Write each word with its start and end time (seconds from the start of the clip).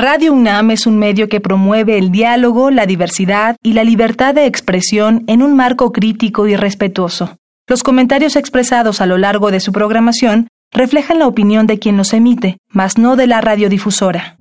Radio 0.00 0.32
UNAM 0.32 0.70
es 0.70 0.86
un 0.86 0.96
medio 0.96 1.28
que 1.28 1.40
promueve 1.40 1.98
el 1.98 2.12
diálogo, 2.12 2.70
la 2.70 2.86
diversidad 2.86 3.56
y 3.64 3.72
la 3.72 3.82
libertad 3.82 4.32
de 4.32 4.46
expresión 4.46 5.24
en 5.26 5.42
un 5.42 5.56
marco 5.56 5.90
crítico 5.90 6.46
y 6.46 6.54
respetuoso. 6.54 7.36
Los 7.66 7.82
comentarios 7.82 8.36
expresados 8.36 9.00
a 9.00 9.06
lo 9.06 9.18
largo 9.18 9.50
de 9.50 9.58
su 9.58 9.72
programación 9.72 10.46
reflejan 10.72 11.18
la 11.18 11.26
opinión 11.26 11.66
de 11.66 11.80
quien 11.80 11.96
los 11.96 12.12
emite, 12.12 12.58
mas 12.68 12.96
no 12.96 13.16
de 13.16 13.26
la 13.26 13.40
radiodifusora. 13.40 14.36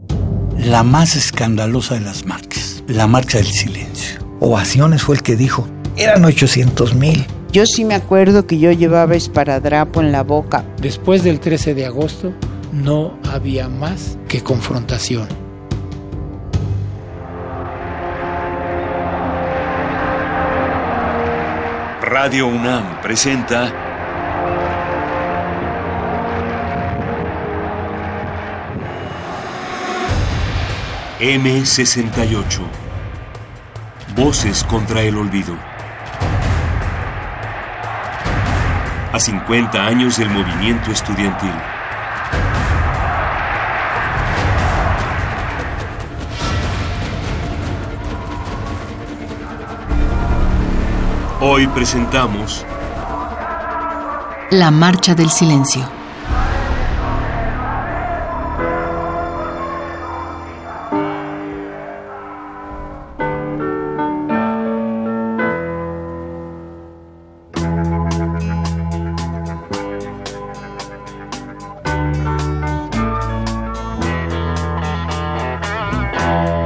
La 0.59 0.83
más 0.83 1.15
escandalosa 1.15 1.95
de 1.95 2.01
las 2.01 2.27
marchas, 2.27 2.83
la 2.87 3.07
marcha 3.07 3.39
del 3.39 3.47
silencio. 3.47 4.19
Ovaciones 4.39 5.01
fue 5.01 5.15
el 5.15 5.23
que 5.23 5.35
dijo, 5.35 5.67
eran 5.95 6.23
800 6.23 6.93
mil. 6.93 7.25
Yo 7.51 7.65
sí 7.65 7.83
me 7.83 7.95
acuerdo 7.95 8.45
que 8.45 8.59
yo 8.59 8.71
llevaba 8.73 9.15
esparadrapo 9.15 10.01
en 10.01 10.11
la 10.11 10.21
boca. 10.21 10.63
Después 10.79 11.23
del 11.23 11.39
13 11.39 11.73
de 11.73 11.87
agosto, 11.87 12.31
no 12.71 13.17
había 13.23 13.69
más 13.69 14.19
que 14.27 14.43
confrontación. 14.43 15.46
Radio 22.09 22.47
UNAM 22.47 23.01
presenta 23.01 23.69
M68 31.19 32.61
Voces 34.15 34.63
contra 34.63 35.01
el 35.01 35.17
olvido. 35.17 35.53
A 39.11 39.19
50 39.19 39.85
años 39.85 40.15
del 40.15 40.29
movimiento 40.29 40.91
estudiantil. 40.91 41.51
Hoy 51.49 51.65
presentamos 51.67 52.65
La 54.51 54.69
Marcha 54.69 55.15
del 55.15 55.29
Silencio. 55.29 55.81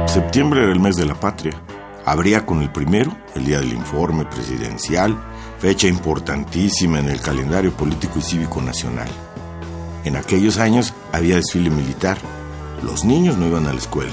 Septiembre 0.08 0.64
era 0.64 0.72
el 0.72 0.80
mes 0.80 0.96
de 0.96 1.06
la 1.06 1.14
patria. 1.14 1.61
Habría 2.04 2.44
con 2.44 2.62
el 2.62 2.70
primero, 2.70 3.16
el 3.36 3.44
día 3.44 3.60
del 3.60 3.72
informe 3.72 4.24
presidencial, 4.24 5.16
fecha 5.58 5.86
importantísima 5.86 6.98
en 6.98 7.08
el 7.08 7.20
calendario 7.20 7.72
político 7.72 8.18
y 8.18 8.22
cívico 8.22 8.60
nacional. 8.60 9.08
En 10.04 10.16
aquellos 10.16 10.58
años 10.58 10.94
había 11.12 11.36
desfile 11.36 11.70
militar. 11.70 12.18
Los 12.82 13.04
niños 13.04 13.38
no 13.38 13.46
iban 13.46 13.68
a 13.68 13.72
la 13.72 13.78
escuela. 13.78 14.12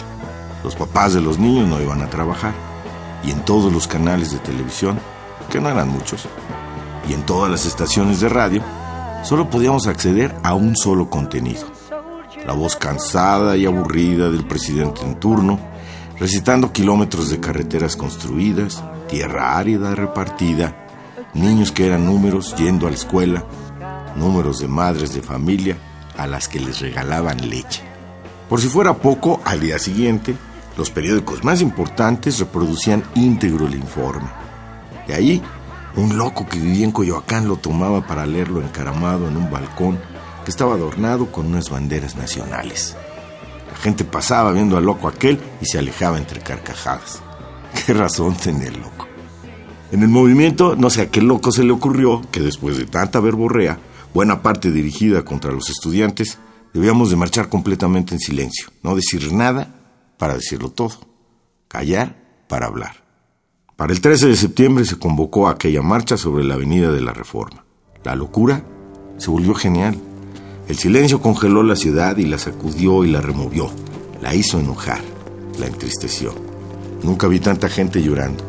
Los 0.63 0.75
papás 0.75 1.15
de 1.15 1.21
los 1.21 1.39
niños 1.39 1.67
no 1.67 1.81
iban 1.81 2.03
a 2.03 2.09
trabajar. 2.09 2.53
Y 3.23 3.31
en 3.31 3.43
todos 3.43 3.73
los 3.73 3.87
canales 3.87 4.31
de 4.31 4.37
televisión, 4.37 4.99
que 5.49 5.59
no 5.59 5.69
eran 5.69 5.89
muchos, 5.89 6.27
y 7.09 7.13
en 7.13 7.25
todas 7.25 7.49
las 7.49 7.65
estaciones 7.65 8.19
de 8.19 8.29
radio, 8.29 8.61
solo 9.23 9.49
podíamos 9.49 9.87
acceder 9.87 10.35
a 10.43 10.53
un 10.53 10.77
solo 10.77 11.09
contenido. 11.09 11.65
La 12.45 12.53
voz 12.53 12.75
cansada 12.75 13.57
y 13.57 13.65
aburrida 13.65 14.29
del 14.29 14.45
presidente 14.45 15.01
en 15.01 15.15
turno, 15.15 15.59
recitando 16.19 16.73
kilómetros 16.73 17.29
de 17.29 17.39
carreteras 17.39 17.95
construidas, 17.95 18.83
tierra 19.07 19.57
árida 19.57 19.95
repartida, 19.95 20.87
niños 21.33 21.71
que 21.71 21.87
eran 21.87 22.05
números 22.05 22.55
yendo 22.57 22.87
a 22.87 22.89
la 22.89 22.95
escuela, 22.95 23.45
números 24.15 24.59
de 24.59 24.67
madres 24.67 25.13
de 25.13 25.21
familia 25.21 25.77
a 26.17 26.27
las 26.27 26.47
que 26.47 26.59
les 26.59 26.81
regalaban 26.81 27.49
leche. 27.49 27.81
Por 28.49 28.59
si 28.59 28.67
fuera 28.67 28.95
poco, 28.95 29.41
al 29.45 29.61
día 29.61 29.79
siguiente, 29.79 30.35
los 30.77 30.89
periódicos 30.89 31.43
más 31.43 31.61
importantes 31.61 32.39
reproducían 32.39 33.03
íntegro 33.15 33.67
el 33.67 33.75
informe. 33.75 34.29
De 35.07 35.13
ahí, 35.13 35.41
un 35.95 36.17
loco 36.17 36.47
que 36.47 36.59
vivía 36.59 36.85
en 36.85 36.91
Coyoacán 36.91 37.47
lo 37.47 37.57
tomaba 37.57 38.05
para 38.05 38.25
leerlo 38.25 38.61
encaramado 38.61 39.27
en 39.27 39.37
un 39.37 39.49
balcón 39.49 39.99
que 40.43 40.51
estaba 40.51 40.73
adornado 40.73 41.31
con 41.31 41.47
unas 41.47 41.69
banderas 41.69 42.15
nacionales. 42.15 42.95
Gente 43.81 44.03
pasaba 44.03 44.51
viendo 44.51 44.77
al 44.77 44.85
loco 44.85 45.07
aquel 45.07 45.39
y 45.61 45.65
se 45.65 45.79
alejaba 45.79 46.17
entre 46.17 46.41
carcajadas. 46.41 47.21
¿Qué 47.85 47.93
razón 47.93 48.35
tenía 48.35 48.67
el 48.67 48.81
loco? 48.81 49.07
En 49.91 50.03
el 50.03 50.09
movimiento, 50.09 50.75
no 50.75 50.89
sé 50.89 51.01
a 51.01 51.09
qué 51.09 51.21
loco 51.21 51.51
se 51.51 51.63
le 51.63 51.71
ocurrió 51.71 52.21
que 52.31 52.41
después 52.41 52.77
de 52.77 52.85
tanta 52.85 53.19
verborrea, 53.19 53.79
buena 54.13 54.41
parte 54.41 54.71
dirigida 54.71 55.23
contra 55.25 55.51
los 55.51 55.69
estudiantes, 55.69 56.37
debíamos 56.73 57.09
de 57.09 57.15
marchar 57.15 57.49
completamente 57.49 58.13
en 58.13 58.19
silencio, 58.19 58.67
no 58.83 58.95
decir 58.95 59.33
nada 59.33 59.75
para 60.17 60.35
decirlo 60.35 60.69
todo, 60.69 60.99
callar 61.67 62.43
para 62.47 62.67
hablar. 62.67 63.03
Para 63.75 63.93
el 63.93 64.01
13 64.01 64.27
de 64.27 64.35
septiembre 64.35 64.85
se 64.85 64.99
convocó 64.99 65.47
aquella 65.47 65.81
marcha 65.81 66.17
sobre 66.17 66.43
la 66.43 66.55
Avenida 66.55 66.91
de 66.91 67.01
la 67.01 67.13
Reforma. 67.13 67.63
La 68.03 68.13
locura 68.13 68.63
se 69.17 69.31
volvió 69.31 69.53
genial. 69.55 69.97
El 70.69 70.77
silencio 70.77 71.19
congeló 71.19 71.63
la 71.63 71.75
ciudad 71.75 72.15
y 72.17 72.25
la 72.25 72.37
sacudió 72.37 73.03
y 73.03 73.09
la 73.09 73.21
removió. 73.21 73.71
La 74.21 74.35
hizo 74.35 74.59
enojar, 74.59 75.01
la 75.59 75.65
entristeció. 75.65 76.31
Nunca 77.01 77.27
vi 77.27 77.39
tanta 77.39 77.69
gente 77.69 78.03
llorando. 78.03 78.43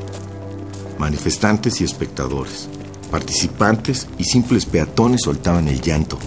Manifestantes 0.98 1.80
y 1.80 1.84
espectadores, 1.84 2.68
participantes 3.10 4.06
y 4.18 4.24
simples 4.24 4.66
peatones 4.66 5.22
soltaban 5.22 5.66
el 5.68 5.80
llanto. 5.80 6.18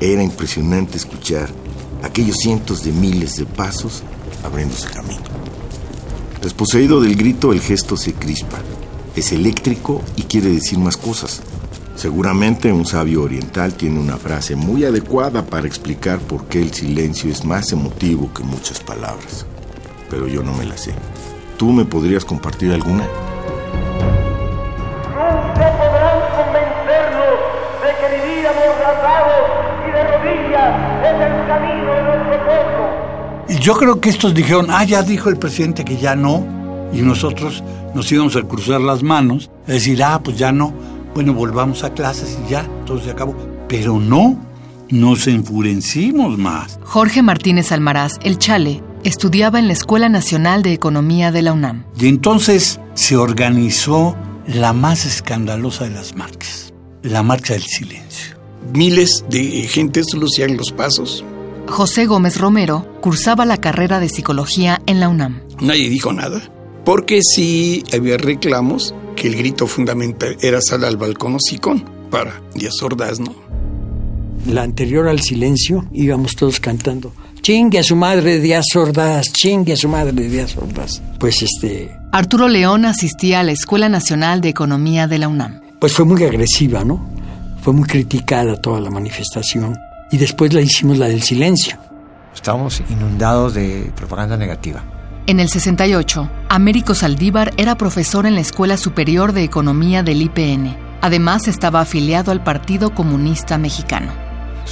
Era 0.00 0.22
impresionante 0.22 0.96
escuchar 0.96 1.50
aquellos 2.02 2.38
cientos 2.38 2.82
de 2.82 2.92
miles 2.92 3.36
de 3.36 3.44
pasos 3.44 4.02
abriéndose 4.42 4.88
camino. 4.88 5.20
Desposeído 6.40 7.02
del 7.02 7.16
grito, 7.16 7.52
el 7.52 7.60
gesto 7.60 7.98
se 7.98 8.14
crispa. 8.14 8.58
Es 9.14 9.32
eléctrico 9.32 10.00
y 10.16 10.22
quiere 10.22 10.48
decir 10.48 10.78
más 10.78 10.96
cosas. 10.96 11.42
Seguramente 12.04 12.70
un 12.70 12.84
sabio 12.84 13.22
oriental 13.22 13.72
tiene 13.72 13.98
una 13.98 14.18
frase 14.18 14.56
muy 14.56 14.84
adecuada 14.84 15.46
para 15.46 15.66
explicar 15.66 16.18
por 16.18 16.44
qué 16.48 16.60
el 16.60 16.70
silencio 16.70 17.30
es 17.30 17.46
más 17.46 17.72
emotivo 17.72 18.30
que 18.34 18.42
muchas 18.42 18.78
palabras. 18.78 19.46
Pero 20.10 20.28
yo 20.28 20.42
no 20.42 20.52
me 20.52 20.66
la 20.66 20.76
sé. 20.76 20.92
¿Tú 21.56 21.72
me 21.72 21.86
podrías 21.86 22.26
compartir 22.26 22.72
alguna? 22.72 23.04
Nunca 25.14 25.78
podrán 25.78 26.20
convencernos 26.36 27.40
de 27.80 27.90
que 27.96 28.06
vivir 28.20 28.46
amordazados 28.48 29.44
y 29.88 29.90
de 29.90 30.02
rodillas 30.04 30.72
es 31.00 31.16
el 31.22 31.46
camino 31.48 31.90
de 31.90 32.02
nuestro 32.02 32.36
pueblo. 32.44 32.82
Y 33.48 33.58
yo 33.60 33.76
creo 33.78 33.98
que 34.02 34.10
estos 34.10 34.34
dijeron, 34.34 34.66
ah, 34.68 34.84
ya 34.84 35.02
dijo 35.02 35.30
el 35.30 35.38
presidente 35.38 35.86
que 35.86 35.96
ya 35.96 36.14
no, 36.14 36.44
y 36.92 37.00
nosotros 37.00 37.64
nos 37.94 38.12
íbamos 38.12 38.36
a 38.36 38.42
cruzar 38.42 38.82
las 38.82 39.02
manos, 39.02 39.50
a 39.66 39.72
decir, 39.72 40.02
ah, 40.04 40.20
pues 40.22 40.36
ya 40.36 40.52
no, 40.52 40.74
bueno, 41.14 41.32
volvamos 41.32 41.84
a 41.84 41.94
clases 41.94 42.38
y 42.44 42.50
ya, 42.50 42.68
todo 42.86 43.00
se 43.00 43.10
acabó. 43.10 43.36
Pero 43.68 43.98
no, 43.98 44.38
nos 44.90 45.26
enfurecimos 45.26 46.36
más. 46.38 46.78
Jorge 46.84 47.22
Martínez 47.22 47.72
Almaraz, 47.72 48.18
el 48.22 48.38
Chale, 48.38 48.82
estudiaba 49.04 49.58
en 49.58 49.68
la 49.68 49.74
Escuela 49.74 50.08
Nacional 50.08 50.62
de 50.62 50.72
Economía 50.72 51.30
de 51.30 51.42
la 51.42 51.52
UNAM. 51.52 51.84
Y 51.98 52.08
entonces 52.08 52.80
se 52.94 53.16
organizó 53.16 54.16
la 54.46 54.72
más 54.72 55.06
escandalosa 55.06 55.84
de 55.84 55.90
las 55.90 56.16
marchas, 56.16 56.72
la 57.02 57.22
marcha 57.22 57.54
del 57.54 57.62
silencio. 57.62 58.36
Miles 58.72 59.24
de 59.30 59.42
gentes 59.68 60.14
lucían 60.14 60.56
los 60.56 60.72
pasos. 60.72 61.24
José 61.68 62.06
Gómez 62.06 62.38
Romero 62.38 62.86
cursaba 63.00 63.44
la 63.44 63.58
carrera 63.58 64.00
de 64.00 64.08
psicología 64.08 64.82
en 64.86 65.00
la 65.00 65.08
UNAM. 65.08 65.42
Nadie 65.60 65.88
dijo 65.88 66.12
nada, 66.12 66.42
porque 66.84 67.20
sí 67.22 67.84
había 67.92 68.16
reclamos 68.16 68.94
que 69.14 69.28
el 69.28 69.36
grito 69.36 69.66
fundamental 69.66 70.36
era 70.40 70.60
sal 70.60 70.84
al 70.84 70.96
balcón 70.96 71.36
o 71.36 71.38
sicón 71.40 71.84
para 72.10 72.40
Díaz 72.54 72.82
Ordaz, 72.82 73.20
¿no? 73.20 73.34
La 74.46 74.62
anterior 74.62 75.08
al 75.08 75.20
silencio 75.20 75.86
íbamos 75.92 76.36
todos 76.36 76.60
cantando. 76.60 77.12
Chingue 77.40 77.78
a 77.78 77.82
su 77.82 77.96
madre 77.96 78.40
Díaz 78.40 78.64
Ordaz, 78.74 79.32
chingue 79.32 79.72
a 79.72 79.76
su 79.76 79.88
madre 79.88 80.28
Díaz 80.28 80.56
Ordaz. 80.56 81.02
Pues 81.18 81.42
este... 81.42 81.90
Arturo 82.12 82.48
León 82.48 82.84
asistía 82.84 83.40
a 83.40 83.42
la 83.42 83.52
Escuela 83.52 83.88
Nacional 83.88 84.40
de 84.40 84.50
Economía 84.50 85.06
de 85.06 85.18
la 85.18 85.28
UNAM. 85.28 85.60
Pues 85.80 85.92
fue 85.92 86.04
muy 86.04 86.22
agresiva, 86.24 86.84
¿no? 86.84 87.06
Fue 87.62 87.72
muy 87.72 87.88
criticada 87.88 88.56
toda 88.60 88.80
la 88.80 88.90
manifestación. 88.90 89.76
Y 90.10 90.18
después 90.18 90.52
la 90.54 90.60
hicimos 90.60 90.98
la 90.98 91.08
del 91.08 91.22
silencio. 91.22 91.76
Estábamos 92.34 92.82
inundados 92.90 93.54
de 93.54 93.90
propaganda 93.96 94.36
negativa. 94.36 94.84
En 95.26 95.40
el 95.40 95.48
68, 95.48 96.30
Américo 96.50 96.94
Saldívar 96.94 97.54
era 97.56 97.78
profesor 97.78 98.26
en 98.26 98.34
la 98.34 98.42
Escuela 98.42 98.76
Superior 98.76 99.32
de 99.32 99.42
Economía 99.42 100.02
del 100.02 100.20
IPN. 100.20 100.76
Además, 101.00 101.48
estaba 101.48 101.80
afiliado 101.80 102.30
al 102.30 102.44
Partido 102.44 102.94
Comunista 102.94 103.56
Mexicano. 103.56 104.12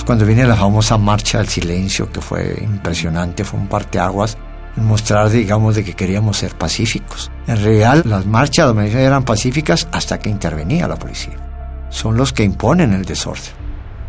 cuando 0.05 0.27
viene 0.27 0.45
la 0.45 0.57
famosa 0.57 0.99
marcha 0.99 1.39
del 1.39 1.49
silencio, 1.49 2.13
que 2.13 2.21
fue 2.21 2.59
impresionante, 2.63 3.45
fue 3.45 3.61
un 3.61 3.67
parteaguas, 3.67 4.37
mostrar, 4.77 5.31
digamos, 5.31 5.75
de 5.75 5.85
que 5.85 5.95
queríamos 5.95 6.37
ser 6.37 6.55
pacíficos. 6.55 7.31
En 7.47 7.65
real, 7.65 8.03
las 8.05 8.27
marchas 8.27 8.77
eran 8.77 9.25
pacíficas 9.25 9.89
hasta 9.91 10.19
que 10.19 10.29
intervenía 10.29 10.87
la 10.87 10.97
policía. 10.97 11.87
Son 11.89 12.19
los 12.19 12.35
que 12.35 12.45
imponen 12.45 12.93
el 12.93 13.07
desorden. 13.07 13.53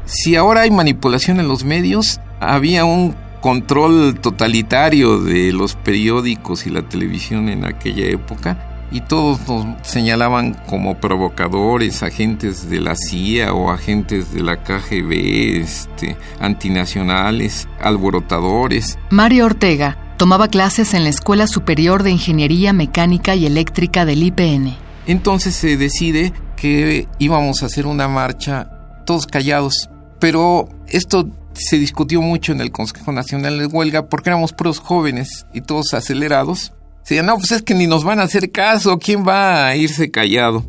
Si 0.03 0.35
ahora 0.35 0.61
hay 0.61 0.71
manipulación 0.71 1.39
en 1.39 1.47
los 1.47 1.63
medios, 1.63 2.19
había 2.41 2.83
un 2.83 3.15
control 3.43 4.21
totalitario 4.21 5.19
de 5.19 5.51
los 5.51 5.75
periódicos 5.75 6.65
y 6.65 6.69
la 6.69 6.87
televisión 6.87 7.49
en 7.49 7.65
aquella 7.65 8.05
época 8.05 8.87
y 8.89 9.01
todos 9.01 9.45
nos 9.49 9.85
señalaban 9.85 10.53
como 10.65 10.95
provocadores, 10.95 12.03
agentes 12.03 12.69
de 12.69 12.79
la 12.79 12.95
CIA 12.95 13.53
o 13.53 13.69
agentes 13.69 14.31
de 14.31 14.43
la 14.43 14.63
KGB, 14.63 15.59
este, 15.59 16.15
antinacionales, 16.39 17.67
alborotadores. 17.81 18.97
Mario 19.09 19.47
Ortega 19.47 19.97
tomaba 20.15 20.47
clases 20.47 20.93
en 20.93 21.03
la 21.03 21.09
Escuela 21.09 21.45
Superior 21.45 22.03
de 22.03 22.11
Ingeniería 22.11 22.71
Mecánica 22.71 23.35
y 23.35 23.45
Eléctrica 23.45 24.05
del 24.05 24.23
IPN. 24.23 24.77
Entonces 25.05 25.53
se 25.53 25.75
decide 25.75 26.31
que 26.55 27.09
íbamos 27.19 27.61
a 27.61 27.65
hacer 27.65 27.87
una 27.87 28.07
marcha 28.07 28.69
todos 29.05 29.27
callados, 29.27 29.89
pero 30.21 30.69
esto 30.87 31.27
se 31.53 31.77
discutió 31.77 32.21
mucho 32.21 32.51
en 32.51 32.61
el 32.61 32.71
Consejo 32.71 33.11
Nacional 33.11 33.57
de 33.59 33.65
Huelga 33.65 34.07
porque 34.07 34.29
éramos 34.29 34.53
puros 34.53 34.79
jóvenes 34.79 35.45
y 35.53 35.61
todos 35.61 35.93
acelerados 35.93 36.73
Sí, 37.03 37.19
no, 37.21 37.35
pues 37.37 37.51
es 37.51 37.61
que 37.61 37.73
ni 37.73 37.85
nos 37.85 38.05
van 38.05 38.19
a 38.19 38.23
hacer 38.23 38.51
caso. 38.51 38.97
¿Quién 38.97 39.27
va 39.27 39.67
a 39.67 39.75
irse 39.75 40.09
callado? 40.09 40.63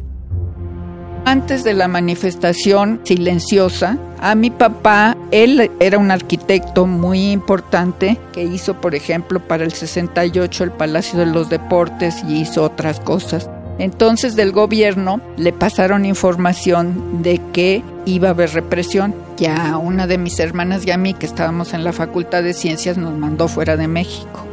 Antes 1.25 1.65
de 1.65 1.73
la 1.73 1.89
manifestación 1.89 3.01
silenciosa, 3.05 3.99
a 4.21 4.35
mi 4.35 4.51
papá, 4.51 5.17
él 5.31 5.71
era 5.81 5.97
un 5.97 6.11
arquitecto 6.11 6.87
muy 6.87 7.31
importante 7.31 8.19
que 8.33 8.43
hizo, 8.43 8.81
por 8.81 8.95
ejemplo, 8.95 9.41
para 9.41 9.65
el 9.65 9.73
68 9.73 10.65
el 10.65 10.73
Palacio 10.73 11.19
de 11.19 11.27
los 11.27 11.49
Deportes 11.49 12.23
y 12.29 12.41
hizo 12.41 12.65
otras 12.65 13.01
cosas. 13.01 13.49
Entonces 13.79 14.37
del 14.37 14.53
gobierno 14.53 15.21
le 15.37 15.53
pasaron 15.53 16.05
información 16.05 17.23
de 17.23 17.41
que 17.53 17.83
iba 18.07 18.29
a 18.29 18.31
haber 18.33 18.51
represión. 18.51 19.15
Ya 19.37 19.77
una 19.77 20.07
de 20.07 20.19
mis 20.19 20.39
hermanas 20.39 20.87
y 20.87 20.91
a 20.91 20.97
mí, 20.97 21.15
que 21.15 21.27
estábamos 21.27 21.75
en 21.75 21.85
la 21.85 21.93
Facultad 21.93 22.43
de 22.43 22.55
Ciencias, 22.55 22.97
nos 22.97 23.19
mandó 23.19 23.49
fuera 23.49 23.77
de 23.77 23.89
México 23.89 24.45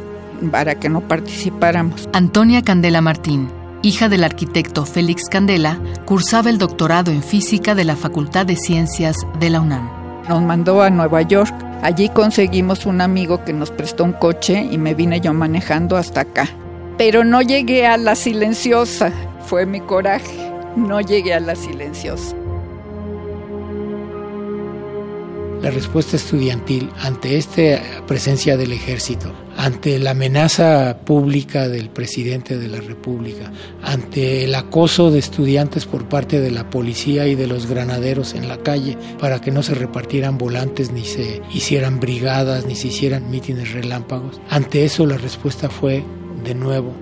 para 0.50 0.74
que 0.74 0.88
no 0.88 1.00
participáramos. 1.02 2.08
Antonia 2.12 2.62
Candela 2.62 3.00
Martín, 3.00 3.48
hija 3.82 4.08
del 4.08 4.24
arquitecto 4.24 4.84
Félix 4.84 5.28
Candela, 5.28 5.78
cursaba 6.04 6.50
el 6.50 6.58
doctorado 6.58 7.12
en 7.12 7.22
física 7.22 7.74
de 7.74 7.84
la 7.84 7.96
Facultad 7.96 8.46
de 8.46 8.56
Ciencias 8.56 9.16
de 9.38 9.50
la 9.50 9.60
UNAM. 9.60 9.88
Nos 10.28 10.42
mandó 10.42 10.82
a 10.82 10.90
Nueva 10.90 11.22
York. 11.22 11.54
Allí 11.82 12.08
conseguimos 12.08 12.86
un 12.86 13.00
amigo 13.00 13.44
que 13.44 13.52
nos 13.52 13.70
prestó 13.70 14.04
un 14.04 14.12
coche 14.12 14.66
y 14.70 14.78
me 14.78 14.94
vine 14.94 15.20
yo 15.20 15.32
manejando 15.34 15.96
hasta 15.96 16.22
acá. 16.22 16.48
Pero 16.98 17.24
no 17.24 17.42
llegué 17.42 17.86
a 17.86 17.96
la 17.96 18.14
silenciosa, 18.14 19.12
fue 19.46 19.66
mi 19.66 19.80
coraje. 19.80 20.50
No 20.76 21.00
llegué 21.00 21.34
a 21.34 21.40
la 21.40 21.54
silenciosa. 21.54 22.36
la 25.62 25.70
respuesta 25.70 26.16
estudiantil 26.16 26.90
ante 26.98 27.38
esta 27.38 27.80
presencia 28.06 28.56
del 28.56 28.72
ejército, 28.72 29.32
ante 29.56 29.98
la 30.00 30.10
amenaza 30.10 30.98
pública 31.04 31.68
del 31.68 31.88
presidente 31.88 32.58
de 32.58 32.66
la 32.66 32.80
República, 32.80 33.52
ante 33.80 34.44
el 34.44 34.54
acoso 34.56 35.12
de 35.12 35.20
estudiantes 35.20 35.86
por 35.86 36.08
parte 36.08 36.40
de 36.40 36.50
la 36.50 36.68
policía 36.68 37.28
y 37.28 37.36
de 37.36 37.46
los 37.46 37.66
granaderos 37.66 38.34
en 38.34 38.48
la 38.48 38.58
calle 38.58 38.98
para 39.20 39.40
que 39.40 39.52
no 39.52 39.62
se 39.62 39.74
repartieran 39.74 40.36
volantes 40.36 40.90
ni 40.90 41.04
se 41.04 41.40
hicieran 41.54 42.00
brigadas 42.00 42.66
ni 42.66 42.74
se 42.74 42.88
hicieran 42.88 43.30
mítines 43.30 43.72
relámpagos. 43.72 44.40
Ante 44.50 44.84
eso 44.84 45.06
la 45.06 45.16
respuesta 45.16 45.70
fue, 45.70 46.02
de 46.44 46.54
nuevo, 46.54 46.92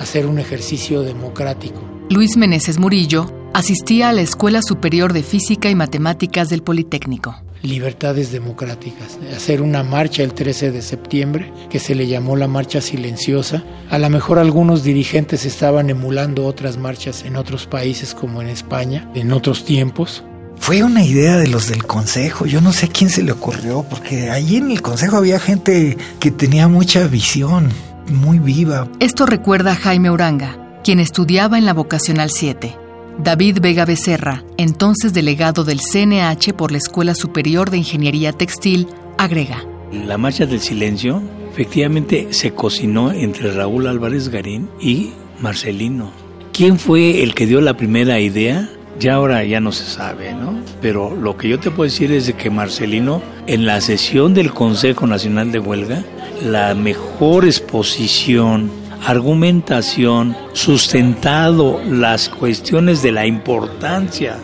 hacer 0.00 0.26
un 0.26 0.38
ejercicio 0.38 1.02
democrático. 1.02 1.80
Luis 2.10 2.36
Meneses 2.36 2.78
Murillo 2.78 3.32
asistía 3.52 4.10
a 4.10 4.12
la 4.12 4.20
Escuela 4.20 4.62
Superior 4.62 5.12
de 5.12 5.22
Física 5.22 5.68
y 5.70 5.74
Matemáticas 5.74 6.48
del 6.48 6.62
Politécnico 6.62 7.34
libertades 7.66 8.32
democráticas. 8.32 9.18
Hacer 9.34 9.60
una 9.60 9.82
marcha 9.82 10.22
el 10.22 10.32
13 10.32 10.70
de 10.70 10.82
septiembre, 10.82 11.52
que 11.68 11.78
se 11.78 11.94
le 11.94 12.06
llamó 12.06 12.36
la 12.36 12.48
marcha 12.48 12.80
silenciosa. 12.80 13.64
A 13.90 13.98
lo 13.98 14.08
mejor 14.08 14.38
algunos 14.38 14.84
dirigentes 14.84 15.44
estaban 15.44 15.90
emulando 15.90 16.46
otras 16.46 16.76
marchas 16.76 17.24
en 17.24 17.36
otros 17.36 17.66
países 17.66 18.14
como 18.14 18.40
en 18.40 18.48
España, 18.48 19.10
en 19.14 19.32
otros 19.32 19.64
tiempos. 19.64 20.24
Fue 20.58 20.82
una 20.82 21.04
idea 21.04 21.36
de 21.36 21.48
los 21.48 21.68
del 21.68 21.84
consejo, 21.84 22.46
yo 22.46 22.60
no 22.60 22.72
sé 22.72 22.86
a 22.86 22.88
quién 22.88 23.10
se 23.10 23.22
le 23.22 23.32
ocurrió, 23.32 23.84
porque 23.88 24.30
allí 24.30 24.56
en 24.56 24.70
el 24.70 24.80
consejo 24.80 25.16
había 25.16 25.38
gente 25.38 25.98
que 26.18 26.30
tenía 26.30 26.66
mucha 26.66 27.06
visión, 27.06 27.70
muy 28.08 28.38
viva. 28.38 28.88
Esto 29.00 29.26
recuerda 29.26 29.72
a 29.72 29.76
Jaime 29.76 30.10
Uranga, 30.10 30.80
quien 30.84 31.00
estudiaba 31.00 31.58
en 31.58 31.64
la 31.64 31.74
Vocacional 31.74 32.30
7 32.30 32.86
David 33.18 33.60
Vega 33.62 33.86
Becerra, 33.86 34.44
entonces 34.58 35.14
delegado 35.14 35.64
del 35.64 35.80
CNH 35.80 36.52
por 36.52 36.70
la 36.70 36.78
Escuela 36.78 37.14
Superior 37.14 37.70
de 37.70 37.78
Ingeniería 37.78 38.32
Textil, 38.32 38.88
agrega. 39.16 39.64
La 39.90 40.18
Marcha 40.18 40.44
del 40.44 40.60
Silencio 40.60 41.22
efectivamente 41.50 42.28
se 42.30 42.52
cocinó 42.52 43.12
entre 43.12 43.52
Raúl 43.52 43.86
Álvarez 43.86 44.28
Garín 44.28 44.68
y 44.80 45.12
Marcelino. 45.40 46.10
¿Quién 46.52 46.78
fue 46.78 47.22
el 47.22 47.34
que 47.34 47.46
dio 47.46 47.62
la 47.62 47.76
primera 47.76 48.20
idea? 48.20 48.68
Ya 48.98 49.14
ahora 49.14 49.44
ya 49.44 49.60
no 49.60 49.72
se 49.72 49.84
sabe, 49.84 50.34
¿no? 50.34 50.58
Pero 50.82 51.14
lo 51.14 51.36
que 51.36 51.48
yo 51.48 51.58
te 51.58 51.70
puedo 51.70 51.90
decir 51.90 52.12
es 52.12 52.26
de 52.26 52.32
que 52.34 52.50
Marcelino, 52.50 53.22
en 53.46 53.66
la 53.66 53.80
sesión 53.80 54.34
del 54.34 54.52
Consejo 54.52 55.06
Nacional 55.06 55.52
de 55.52 55.58
Huelga, 55.58 56.04
la 56.42 56.74
mejor 56.74 57.44
exposición 57.44 58.70
argumentación, 59.06 60.36
sustentado 60.52 61.80
las 61.88 62.28
cuestiones 62.28 63.02
de 63.02 63.12
la 63.12 63.26
importancia 63.26 64.38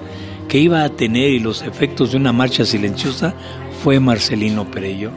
que 0.48 0.58
iba 0.58 0.84
a 0.84 0.90
tener 0.90 1.30
y 1.30 1.40
los 1.40 1.62
efectos 1.62 2.12
de 2.12 2.18
una 2.18 2.32
marcha 2.32 2.64
silenciosa, 2.64 3.34
fue 3.82 3.98
Marcelino 3.98 4.70
Perello. 4.70 5.10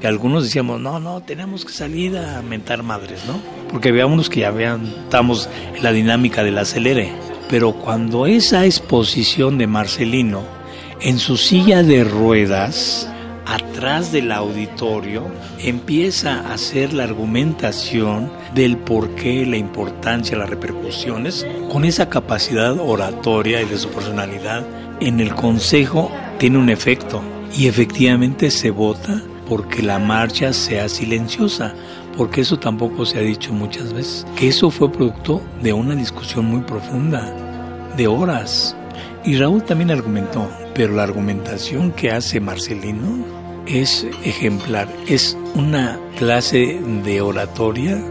Que 0.00 0.08
algunos 0.08 0.42
decíamos, 0.44 0.80
no, 0.80 0.98
no, 0.98 1.22
tenemos 1.22 1.64
que 1.64 1.72
salir 1.72 2.16
a 2.18 2.42
mentar 2.42 2.82
madres, 2.82 3.24
¿no? 3.26 3.38
Porque 3.70 3.92
veámonos 3.92 4.28
que 4.28 4.40
ya 4.40 4.50
vean, 4.50 4.86
estamos 5.04 5.48
en 5.76 5.82
la 5.82 5.92
dinámica 5.92 6.42
del 6.42 6.58
acelere. 6.58 7.12
Pero 7.48 7.74
cuando 7.74 8.26
esa 8.26 8.64
exposición 8.64 9.56
de 9.56 9.66
Marcelino 9.66 10.42
en 11.00 11.18
su 11.18 11.36
silla 11.36 11.82
de 11.82 12.02
ruedas, 12.02 13.08
atrás 13.46 14.12
del 14.12 14.32
auditorio, 14.32 15.26
empieza 15.58 16.40
a 16.40 16.54
hacer 16.54 16.92
la 16.92 17.04
argumentación 17.04 18.30
del 18.54 18.76
por 18.76 19.14
qué, 19.14 19.44
la 19.46 19.56
importancia, 19.56 20.36
las 20.36 20.50
repercusiones, 20.50 21.46
con 21.70 21.84
esa 21.84 22.08
capacidad 22.08 22.78
oratoria 22.78 23.60
y 23.62 23.66
de 23.66 23.78
su 23.78 23.88
personalidad, 23.88 24.64
en 25.00 25.20
el 25.20 25.34
Consejo 25.34 26.10
tiene 26.38 26.58
un 26.58 26.70
efecto 26.70 27.22
y 27.56 27.66
efectivamente 27.66 28.50
se 28.50 28.70
vota 28.70 29.22
porque 29.48 29.82
la 29.82 29.98
marcha 29.98 30.52
sea 30.52 30.88
silenciosa, 30.88 31.74
porque 32.16 32.40
eso 32.40 32.58
tampoco 32.58 33.04
se 33.04 33.18
ha 33.18 33.22
dicho 33.22 33.52
muchas 33.52 33.92
veces, 33.92 34.26
que 34.36 34.48
eso 34.48 34.70
fue 34.70 34.90
producto 34.90 35.42
de 35.62 35.72
una 35.72 35.94
discusión 35.94 36.46
muy 36.46 36.62
profunda, 36.62 37.32
de 37.96 38.06
horas. 38.06 38.76
Y 39.24 39.36
Raúl 39.36 39.62
también 39.62 39.90
argumentó, 39.90 40.48
pero 40.74 40.94
la 40.94 41.02
argumentación 41.02 41.92
que 41.92 42.10
hace 42.10 42.40
Marcelino 42.40 43.43
es 43.66 44.06
ejemplar, 44.24 44.88
es 45.08 45.36
una 45.54 45.98
clase 46.18 46.80
de 47.04 47.20
oratoria, 47.20 48.02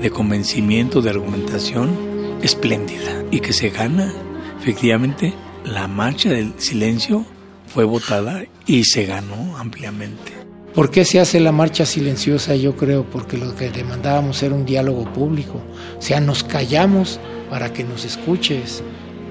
de 0.00 0.10
convencimiento, 0.10 1.02
de 1.02 1.10
argumentación 1.10 2.38
espléndida 2.42 3.24
y 3.30 3.40
que 3.40 3.52
se 3.52 3.70
gana. 3.70 4.12
Efectivamente, 4.60 5.34
la 5.64 5.88
marcha 5.88 6.30
del 6.30 6.54
silencio 6.58 7.24
fue 7.66 7.84
votada 7.84 8.44
y 8.66 8.84
se 8.84 9.04
ganó 9.06 9.56
ampliamente. 9.58 10.32
¿Por 10.74 10.90
qué 10.90 11.04
se 11.04 11.18
hace 11.18 11.40
la 11.40 11.50
marcha 11.50 11.84
silenciosa? 11.84 12.54
Yo 12.54 12.76
creo 12.76 13.04
porque 13.04 13.36
lo 13.36 13.56
que 13.56 13.70
demandábamos 13.70 14.42
era 14.42 14.54
un 14.54 14.64
diálogo 14.64 15.12
público. 15.12 15.60
O 15.98 16.02
sea, 16.02 16.20
nos 16.20 16.44
callamos 16.44 17.18
para 17.50 17.72
que 17.72 17.82
nos 17.82 18.04
escuches, 18.04 18.82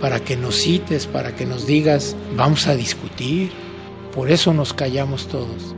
para 0.02 0.20
que 0.20 0.36
nos 0.36 0.56
cites, 0.56 1.08
para 1.08 1.36
que 1.36 1.46
nos 1.46 1.66
digas, 1.66 2.16
vamos 2.36 2.68
a 2.68 2.76
discutir. 2.76 3.52
Por 4.14 4.32
eso 4.32 4.54
nos 4.54 4.74
callamos 4.74 5.28
todos. 5.28 5.76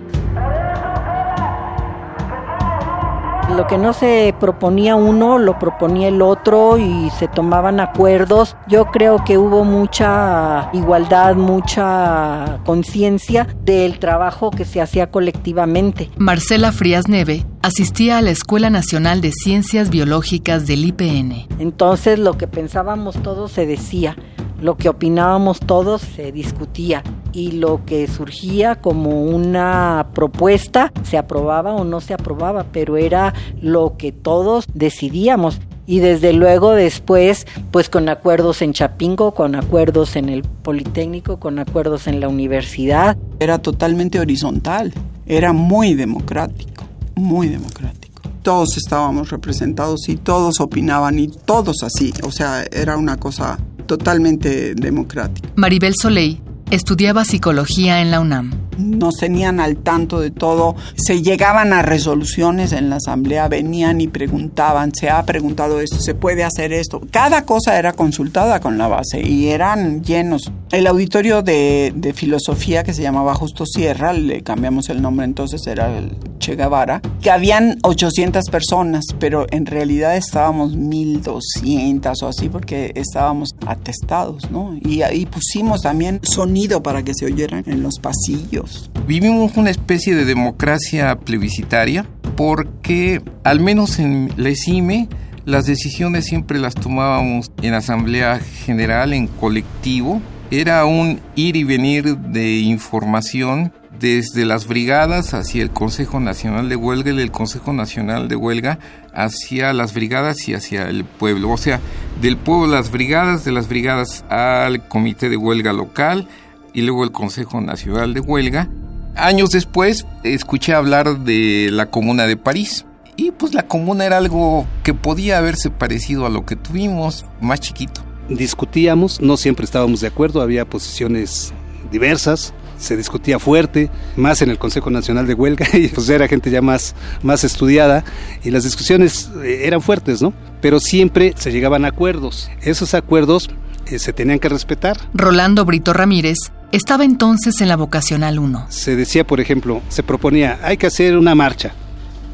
Lo 3.56 3.68
que 3.68 3.78
no 3.78 3.92
se 3.92 4.34
proponía 4.40 4.96
uno, 4.96 5.38
lo 5.38 5.60
proponía 5.60 6.08
el 6.08 6.22
otro 6.22 6.78
y 6.78 7.10
se 7.20 7.28
tomaban 7.28 7.82
acuerdos. 7.82 8.56
Yo 8.70 8.86
creo 8.86 9.26
que 9.26 9.38
hubo 9.38 9.66
mucha 9.66 10.70
igualdad, 10.72 11.36
mucha 11.36 12.62
conciencia 12.66 13.48
del 13.66 14.00
trabajo 14.00 14.52
que 14.52 14.64
se 14.64 14.80
hacía 14.80 15.12
colectivamente. 15.12 16.10
Marcela 16.16 16.72
Frías 16.72 17.10
Neve 17.10 17.46
asistía 17.62 18.20
a 18.20 18.22
la 18.22 18.32
Escuela 18.32 18.70
Nacional 18.70 19.20
de 19.20 19.34
Ciencias 19.34 19.90
Biológicas 19.90 20.66
del 20.66 20.86
IPN. 20.86 21.48
Entonces 21.60 22.20
lo 22.20 22.38
que 22.38 22.48
pensábamos 22.48 23.22
todos 23.22 23.52
se 23.52 23.66
decía, 23.66 24.16
lo 24.62 24.78
que 24.78 24.90
opinábamos 24.90 25.60
todos 25.60 26.02
se 26.02 26.32
discutía 26.32 27.04
y 27.34 27.54
lo 27.54 27.84
que 27.86 28.08
surgía 28.08 28.76
como 28.76 29.24
una 29.24 30.08
propuesta 30.14 30.94
se 31.04 31.18
aprobaba 31.18 31.74
o 31.74 31.84
no 31.84 32.00
se 32.00 32.14
aprobaba, 32.14 32.66
pero 32.72 32.98
era 32.98 33.34
lo 33.60 33.98
que 33.98 34.12
todos 34.12 34.66
decidíamos 34.74 35.60
y 35.88 36.00
desde 36.00 36.32
luego 36.34 36.72
después 36.72 37.48
pues 37.72 37.90
con 37.90 38.08
acuerdos 38.08 38.62
en 38.62 38.74
Chapingo, 38.74 39.34
con 39.34 39.56
acuerdos 39.56 40.16
en 40.16 40.30
el 40.30 40.44
Politécnico, 40.44 41.40
con 41.40 41.60
acuerdos 41.60 42.08
en 42.08 42.20
la 42.20 42.28
universidad. 42.28 43.18
Era 43.40 43.58
totalmente 43.58 44.20
horizontal, 44.20 44.94
era 45.26 45.54
muy 45.54 45.96
democrático, 45.96 46.86
muy 47.16 47.48
democrático. 47.48 48.22
Todos 48.44 48.78
estábamos 48.78 49.30
representados 49.30 50.08
y 50.08 50.18
todos 50.18 50.60
opinaban 50.60 51.20
y 51.20 51.28
todos 51.28 51.84
así, 51.84 52.14
o 52.24 52.32
sea, 52.32 52.64
era 52.72 52.98
una 52.98 53.18
cosa 53.18 53.60
totalmente 53.86 54.74
democrática. 54.76 55.48
Maribel 55.56 55.94
Soleil 55.96 56.40
estudiaba 56.72 57.26
psicología 57.26 58.02
en 58.02 58.12
la 58.12 58.22
UNAM 58.22 58.72
nos 58.82 59.16
tenían 59.16 59.60
al 59.60 59.78
tanto 59.78 60.20
de 60.20 60.32
todo, 60.32 60.76
se 60.96 61.22
llegaban 61.22 61.74
a 61.74 61.82
resoluciones 61.82 62.72
en 62.72 62.90
la 62.90 62.98
asamblea, 62.98 63.48
venían 63.48 64.02
y 64.02 64.08
preguntaban, 64.08 64.94
se 64.94 65.10
ha 65.10 65.24
preguntado 65.26 65.80
esto, 65.80 66.00
se 66.00 66.16
puede 66.16 66.44
hacer 66.44 66.74
esto. 66.74 67.02
Cada 67.12 67.46
cosa 67.46 67.78
era 67.78 67.94
consultada 67.94 68.60
con 68.60 68.78
la 68.78 68.88
base 68.88 69.22
y 69.22 69.50
eran 69.50 70.04
llenos. 70.04 70.52
El 70.72 70.88
auditorio 70.88 71.42
de, 71.42 71.94
de 71.96 72.14
filosofía 72.14 72.84
que 72.84 72.94
se 72.94 73.02
llamaba 73.02 73.36
Justo 73.36 73.66
Sierra, 73.66 74.14
le 74.14 74.42
cambiamos 74.42 74.90
el 74.90 75.02
nombre 75.02 75.26
entonces, 75.26 75.66
era 75.68 75.98
el 75.98 76.16
Che 76.40 76.56
Guevara, 76.56 77.02
que 77.22 77.30
habían 77.30 77.78
800 77.84 78.46
personas, 78.50 79.06
pero 79.20 79.46
en 79.52 79.66
realidad 79.66 80.16
estábamos 80.16 80.76
1200 80.76 82.24
o 82.24 82.28
así 82.28 82.50
porque 82.50 82.92
estábamos 82.96 83.50
atestados, 83.68 84.50
¿no? 84.50 84.76
Y 84.82 85.02
ahí 85.04 85.26
pusimos 85.26 85.82
también 85.82 86.20
sonido 86.24 86.61
para 86.70 87.04
que 87.04 87.14
se 87.14 87.26
oyeran 87.26 87.64
en 87.66 87.84
los 87.84 88.00
pasillos 88.00 88.92
Vivimos 89.08 89.58
una 89.58 89.70
especie 89.70 90.16
de 90.16 90.26
democracia 90.26 91.20
plebiscitaria 91.20 92.06
porque, 92.38 93.22
al 93.44 93.60
menos 93.60 94.00
en 94.00 94.32
la 94.38 94.50
ECIME, 94.50 95.10
las 95.46 95.66
decisiones 95.66 96.26
siempre 96.26 96.60
las 96.60 96.76
tomábamos 96.76 97.52
en 97.62 97.74
asamblea 97.74 98.40
general, 98.40 99.14
en 99.14 99.28
colectivo. 99.28 100.22
Era 100.50 100.86
un 100.86 101.20
ir 101.36 101.56
y 101.56 101.64
venir 101.64 102.18
de 102.18 102.60
información 102.60 103.74
desde 104.00 104.46
las 104.46 104.68
brigadas 104.68 105.34
hacia 105.34 105.62
el 105.62 105.72
Consejo 105.72 106.20
Nacional 106.20 106.70
de 106.70 106.76
Huelga 106.76 107.12
y 107.12 107.16
del 107.16 107.32
Consejo 107.32 107.74
Nacional 107.74 108.28
de 108.28 108.36
Huelga 108.36 108.80
hacia 109.14 109.74
las 109.74 109.94
brigadas 109.94 110.48
y 110.48 110.54
hacia 110.54 110.90
el 110.90 111.06
pueblo. 111.06 111.50
O 111.52 111.58
sea, 111.58 111.80
del 112.22 112.38
pueblo 112.38 112.66
a 112.66 112.80
las 112.80 112.92
brigadas, 112.92 113.46
de 113.46 113.52
las 113.52 113.68
brigadas 113.68 114.26
al 114.30 114.88
Comité 114.88 115.30
de 115.30 115.38
Huelga 115.38 115.74
Local, 115.74 116.28
y 116.74 116.82
luego 116.82 117.04
el 117.04 117.12
Consejo 117.12 117.62
Nacional 117.62 118.14
de 118.14 118.20
Huelga. 118.20 118.70
Años 119.16 119.50
después 119.50 120.06
escuché 120.24 120.74
hablar 120.74 121.20
de 121.20 121.70
la 121.72 121.88
Comuna 121.88 122.26
de 122.28 122.38
París. 122.38 122.86
Y 123.18 123.32
pues 123.32 123.54
la 123.54 123.68
comuna 123.68 124.06
era 124.06 124.18
algo 124.18 124.66
que 124.84 124.94
podía 124.94 125.38
haberse 125.38 125.70
parecido 125.70 126.26
a 126.26 126.30
lo 126.30 126.46
que 126.46 126.56
tuvimos, 126.56 127.26
más 127.42 127.60
chiquito. 127.60 128.02
Discutíamos, 128.30 129.22
no 129.22 129.38
siempre 129.38 129.66
estábamos 129.66 130.00
de 130.00 130.08
acuerdo, 130.08 130.42
había 130.42 130.66
posiciones 130.66 131.54
diversas, 131.92 132.54
se 132.78 132.96
discutía 132.96 133.38
fuerte, 133.38 133.92
más 134.16 134.42
en 134.42 134.50
el 134.50 134.58
Consejo 134.58 134.90
Nacional 134.90 135.28
de 135.28 135.34
Huelga, 135.34 135.68
y 135.74 135.90
pues 135.90 136.10
era 136.10 136.28
gente 136.28 136.50
ya 136.50 136.62
más, 136.62 136.96
más 137.22 137.44
estudiada, 137.44 138.04
y 138.44 138.50
las 138.50 138.64
discusiones 138.64 139.30
eh, 139.44 139.64
eran 139.66 139.82
fuertes, 139.82 140.22
¿no? 140.22 140.34
Pero 140.62 140.80
siempre 140.80 141.34
se 141.38 141.52
llegaban 141.52 141.84
a 141.86 141.90
acuerdos. 141.90 142.50
Esos 142.62 142.94
acuerdos 142.94 143.50
eh, 143.88 144.00
se 144.00 144.14
tenían 144.14 144.40
que 144.40 144.50
respetar. 144.50 144.98
Rolando 145.14 145.66
Brito 145.66 145.92
Ramírez 145.94 146.38
estaba 146.72 147.04
entonces 147.04 147.60
en 147.62 147.68
la 147.68 147.76
vocacional 147.76 148.40
1. 148.40 148.68
Se 148.70 148.96
decía, 148.96 149.26
por 149.26 149.40
ejemplo, 149.40 149.82
se 149.90 150.04
proponía, 150.04 150.60
hay 150.64 150.78
que 150.78 150.88
hacer 150.88 151.18
una 151.18 151.36
marcha. 151.36 151.74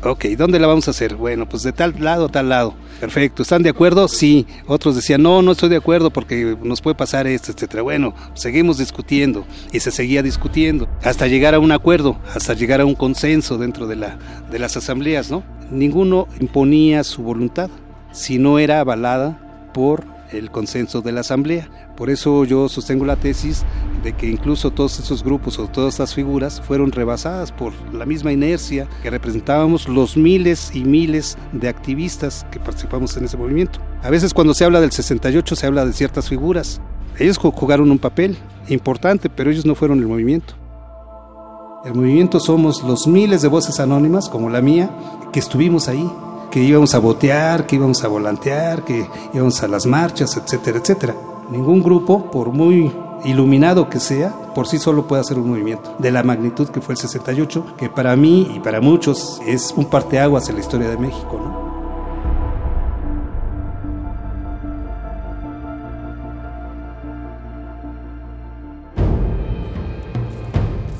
Ok, 0.04 0.26
¿dónde 0.38 0.60
la 0.60 0.68
vamos 0.68 0.88
a 0.88 0.92
hacer? 0.92 1.16
Bueno, 1.16 1.50
pues 1.50 1.64
de 1.64 1.74
tal 1.74 1.96
lado 2.00 2.30
tal 2.30 2.50
lado. 2.50 2.76
Perfecto, 3.00 3.42
¿están 3.42 3.64
de 3.64 3.70
acuerdo? 3.70 4.08
Sí. 4.08 4.46
Otros 4.68 4.96
decían, 4.96 5.24
no, 5.24 5.42
no 5.42 5.52
estoy 5.52 5.70
de 5.70 5.78
acuerdo 5.78 6.12
porque 6.12 6.56
nos 6.62 6.82
puede 6.82 6.96
pasar 6.96 7.26
esto, 7.26 7.52
etcétera. 7.52 7.82
Bueno, 7.82 8.14
seguimos 8.36 8.78
discutiendo 8.78 9.46
y 9.72 9.80
se 9.80 9.92
seguía 9.92 10.22
discutiendo 10.22 10.88
hasta 11.04 11.28
llegar 11.28 11.56
a 11.56 11.60
un 11.60 11.72
acuerdo, 11.72 12.20
hasta 12.36 12.54
llegar 12.54 12.80
a 12.80 12.86
un 12.86 12.96
consenso 12.96 13.58
dentro 13.58 13.88
de, 13.88 13.96
la, 13.96 14.18
de 14.52 14.60
las 14.60 14.78
asambleas, 14.78 15.32
¿no? 15.32 15.44
Ninguno 15.72 16.28
imponía 16.40 17.04
su 17.04 17.24
voluntad 17.24 17.70
si 18.12 18.38
no 18.38 18.60
era 18.60 18.80
avalada 18.80 19.40
por 19.74 20.06
el 20.32 20.52
consenso 20.52 21.02
de 21.02 21.12
la 21.12 21.22
Asamblea. 21.22 21.70
Por 21.96 22.10
eso 22.10 22.46
yo 22.46 22.70
sostengo 22.70 23.06
la 23.06 23.16
tesis 23.16 23.64
de 24.04 24.14
que 24.14 24.28
incluso 24.28 24.72
todos 24.72 25.00
esos 25.00 25.24
grupos 25.24 25.60
o 25.60 25.68
todas 25.68 25.96
estas 25.96 26.14
figuras 26.14 26.62
fueron 26.62 26.92
rebasadas 26.92 27.52
por 27.52 27.74
la 27.94 28.06
misma 28.06 28.32
inercia 28.32 28.88
que 29.02 29.10
representábamos 29.10 29.88
los 29.88 30.18
miles 30.18 30.72
y 30.74 30.84
miles 30.84 31.38
de 31.52 31.70
activistas 31.70 32.46
que 32.52 32.60
participamos 32.60 33.16
en 33.18 33.26
ese 33.26 33.38
movimiento. 33.38 33.80
A 34.04 34.10
veces 34.10 34.34
cuando 34.34 34.54
se 34.54 34.66
habla 34.66 34.82
del 34.82 34.92
68 34.92 35.56
se 35.56 35.66
habla 35.66 35.86
de 35.86 35.94
ciertas 35.94 36.30
figuras. 36.30 36.82
Ellos 37.20 37.38
jugaron 37.38 37.90
un 37.90 37.98
papel 37.98 38.38
importante, 38.70 39.30
pero 39.30 39.50
ellos 39.50 39.66
no 39.66 39.74
fueron 39.74 40.00
el 40.00 40.08
movimiento. 40.08 40.54
El 41.84 41.96
movimiento 41.96 42.40
somos 42.40 42.84
los 42.84 43.08
miles 43.08 43.42
de 43.42 43.48
voces 43.48 43.80
anónimas, 43.80 44.30
como 44.30 44.50
la 44.50 44.62
mía, 44.62 44.90
que 45.32 45.40
estuvimos 45.40 45.88
ahí, 45.88 46.12
que 46.52 46.62
íbamos 46.62 46.96
a 46.96 47.00
botear, 47.00 47.66
que 47.66 47.76
íbamos 47.76 48.04
a 48.04 48.08
volantear, 48.08 48.84
que 48.84 49.08
íbamos 49.34 49.62
a 49.64 49.68
las 49.68 49.86
marchas, 49.86 50.38
etcétera, 50.38 50.80
etcétera. 50.80 51.16
Ningún 51.50 51.82
grupo, 51.82 52.30
por 52.32 52.52
muy 52.52 52.92
iluminado 53.26 53.90
que 53.90 54.00
sea, 54.00 54.34
por 54.54 54.68
sí 54.68 54.78
solo 54.78 55.08
puede 55.08 55.22
hacer 55.22 55.38
un 55.38 55.50
movimiento 55.50 55.96
de 56.00 56.12
la 56.12 56.24
magnitud 56.24 56.70
que 56.70 56.82
fue 56.82 56.94
el 56.94 57.00
68, 57.00 57.76
que 57.78 57.90
para 57.90 58.16
mí 58.16 58.52
y 58.56 58.60
para 58.60 58.82
muchos 58.82 59.42
es 59.46 59.74
un 59.76 59.86
parteaguas 59.86 60.50
en 60.50 60.56
la 60.56 60.62
historia 60.62 60.90
de 60.90 60.98
México, 60.98 61.42
¿no? 61.44 61.68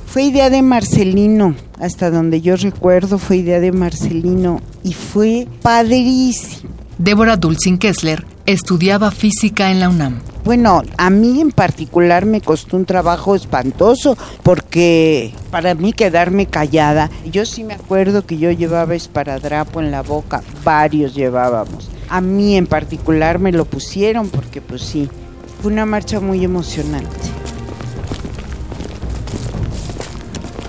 Fue 0.06 0.24
idea 0.24 0.50
de 0.50 0.64
Marcelino, 0.64 1.54
hasta 1.80 2.10
donde 2.10 2.42
yo 2.42 2.56
recuerdo 2.56 3.20
fue 3.20 3.38
idea 3.38 3.60
de 3.60 3.72
Marcelino 3.72 4.62
y 4.88 4.94
fue 4.94 5.48
padrísimo. 5.62 6.70
Débora 6.98 7.36
Dulcin 7.36 7.78
Kessler 7.78 8.26
estudiaba 8.46 9.12
física 9.12 9.70
en 9.70 9.82
la 9.82 9.90
UNAM. 9.90 10.22
Bueno, 10.46 10.82
a 10.98 11.10
mí 11.10 11.42
en 11.42 11.52
particular 11.52 12.26
me 12.26 12.40
costó 12.40 12.78
un 12.78 12.86
trabajo 12.86 13.36
espantoso 13.36 14.18
porque 14.44 15.34
para 15.52 15.76
mí 15.76 15.92
quedarme 15.92 16.46
callada, 16.46 17.12
yo 17.30 17.46
sí 17.46 17.66
me 17.66 17.74
acuerdo 17.74 18.26
que 18.26 18.38
yo 18.38 18.50
llevaba 18.52 18.96
esparadrapo 18.96 19.82
en 19.82 19.92
la 19.92 20.04
boca, 20.04 20.42
varios 20.64 21.14
llevábamos. 21.14 21.90
A 22.08 22.22
mí 22.22 22.56
en 22.56 22.66
particular 22.66 23.40
me 23.40 23.52
lo 23.52 23.66
pusieron 23.66 24.30
porque 24.30 24.62
pues 24.62 24.84
sí, 24.84 25.10
fue 25.62 25.74
una 25.74 25.86
marcha 25.86 26.22
muy 26.22 26.46
emocionante. 26.46 27.10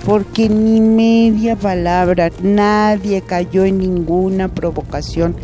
Porque 0.08 0.48
ni 0.48 0.80
media 0.80 1.54
palabra, 1.54 2.30
nadie 2.42 3.20
cayó 3.20 3.66
en 3.66 3.76
ninguna 3.76 4.48
provocación. 4.48 5.36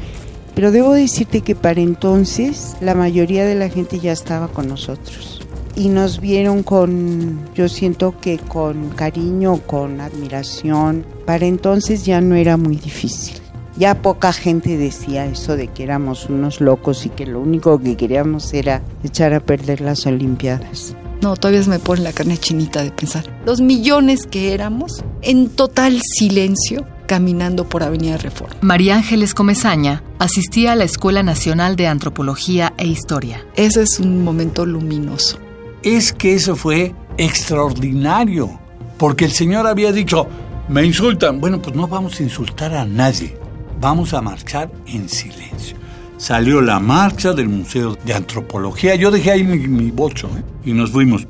Pero 0.55 0.73
debo 0.73 0.95
decirte 0.95 1.43
que 1.43 1.55
para 1.55 1.83
entonces 1.83 2.75
la 2.81 2.95
mayoría 2.95 3.45
de 3.45 3.57
la 3.57 3.69
gente 3.69 4.01
ya 4.01 4.13
estaba 4.13 4.49
con 4.49 4.69
nosotros. 4.69 5.43
Y 5.77 5.91
nos 5.91 6.19
vieron 6.19 6.63
con, 6.63 7.41
yo 7.55 7.69
siento 7.69 8.19
que 8.19 8.39
con 8.39 8.89
cariño, 8.89 9.61
con 9.67 10.01
admiración. 10.01 11.05
Para 11.27 11.45
entonces 11.45 12.07
ya 12.07 12.23
no 12.23 12.35
era 12.35 12.57
muy 12.57 12.77
difícil. 12.77 13.37
Ya 13.77 14.01
poca 14.01 14.33
gente 14.33 14.79
decía 14.79 15.27
eso 15.27 15.59
de 15.59 15.69
que 15.69 15.83
éramos 15.83 16.31
unos 16.31 16.63
locos 16.63 17.05
y 17.05 17.11
que 17.11 17.27
lo 17.27 17.41
único 17.41 17.79
que 17.81 17.99
queríamos 17.99 18.55
era 18.55 18.81
echar 19.03 19.35
a 19.35 19.41
perder 19.41 19.83
las 19.83 20.07
Olimpiadas. 20.07 20.97
No, 21.25 21.37
todavía 21.37 21.63
me 21.67 21.79
pone 21.79 22.03
la 22.03 22.13
carne 22.13 22.37
chinita 22.37 22.83
de 22.83 22.91
pensar. 22.91 23.25
Los 23.47 23.63
millones 23.63 24.27
que 24.31 24.53
éramos 24.53 25.03
en 25.23 25.49
total 25.49 25.99
silencio 26.03 26.87
caminando 27.07 27.67
por 27.67 27.83
Avenida 27.83 28.19
Reforma. 28.19 28.57
María 28.61 28.97
Ángeles 28.97 29.33
Comezaña 29.33 30.03
asistía 30.19 30.73
a 30.73 30.77
la 30.77 30.85
Escuela 30.85 31.23
Nacional 31.23 31.77
de 31.77 31.87
Antropología 31.87 32.75
e 32.77 32.87
Historia. 32.87 33.43
Ese 33.57 33.81
es 33.85 34.01
un 34.01 34.23
momento 34.23 34.67
luminoso. 34.67 35.39
Es 35.83 36.13
que 36.13 36.35
eso 36.35 36.57
fue 36.57 36.95
extraordinario, 37.17 38.61
porque 38.99 39.25
el 39.25 39.33
Señor 39.33 39.67
había 39.67 39.93
dicho, 39.93 40.27
me 40.69 40.85
insultan. 40.85 41.41
Bueno, 41.41 41.63
pues 41.63 41.75
no 41.75 41.89
vamos 41.89 42.21
a 42.21 42.23
insultar 42.23 42.75
a 42.75 42.85
nadie, 42.85 43.35
vamos 43.81 44.13
a 44.13 44.21
marchar 44.21 44.71
en 44.87 45.09
silencio 45.09 45.84
salió 46.25 46.63
la 46.63 46.81
marcha 46.81 47.35
del 47.35 47.51
Museo 47.51 47.99
de 48.03 48.15
Antropología. 48.15 48.95
Yo 48.95 49.11
dejé 49.11 49.33
ahí 49.33 49.45
mi, 49.45 49.91
bocho 49.91 50.29
¿eh? 50.29 50.43
y 50.65 50.73
nos 50.73 50.91
fuimos 50.91 51.27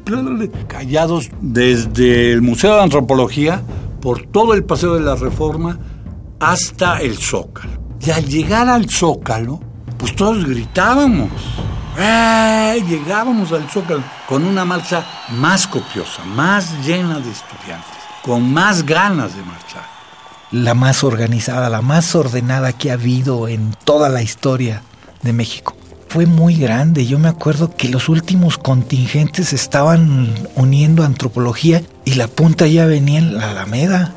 callados 0.69 1.31
desde 1.41 2.31
el 2.31 2.43
Museo 2.43 2.77
de 2.77 2.83
Antropología 2.83 3.61
por 4.01 4.25
todo 4.27 4.55
el 4.55 4.63
Paseo 4.63 4.95
de 4.95 5.01
la 5.01 5.17
Reforma 5.17 5.77
hasta 6.39 7.01
el 7.01 7.17
Zócalo. 7.19 7.73
Y 8.07 8.11
al 8.11 8.25
llegar 8.25 8.69
al 8.69 8.89
Zócalo, 8.89 9.59
pues 9.99 10.15
todos 10.15 10.45
gritábamos. 10.47 11.31
¡eh! 11.99 12.81
llegábamos 12.89 13.51
al 13.51 13.69
Zócalo 13.69 14.05
con 14.29 14.45
una 14.45 14.65
marcha 14.65 15.05
más 15.41 15.67
copiosa, 15.67 16.25
más 16.25 16.87
llena 16.87 17.19
de 17.19 17.33
estudiantes, 17.33 17.99
con 18.23 18.53
más 18.53 18.87
ganas 18.87 19.35
de 19.35 19.43
marchar. 19.43 19.94
La 20.55 20.75
más 20.75 21.03
organizada, 21.03 21.69
la 21.69 21.83
más 21.83 22.15
ordenada 22.15 22.73
que 22.73 22.93
ha 22.93 22.95
habido 22.95 23.49
en 23.49 23.75
toda 23.83 24.09
la 24.09 24.23
historia 24.23 24.83
de 25.23 25.33
México. 25.33 25.75
Fue 26.07 26.27
muy 26.27 26.55
grande. 26.55 27.07
Yo 27.07 27.19
me 27.19 27.29
acuerdo 27.29 27.75
que 27.77 27.89
los 27.89 28.09
últimos 28.09 28.57
contingentes 28.57 29.53
estaban 29.53 30.33
uniendo 30.55 31.03
antropología 31.03 31.83
y 32.05 32.15
la 32.15 32.29
punta 32.29 32.69
ya 32.69 32.87
venía 32.87 33.19
en 33.19 33.37
la 33.37 33.51
Alameda. 33.51 34.15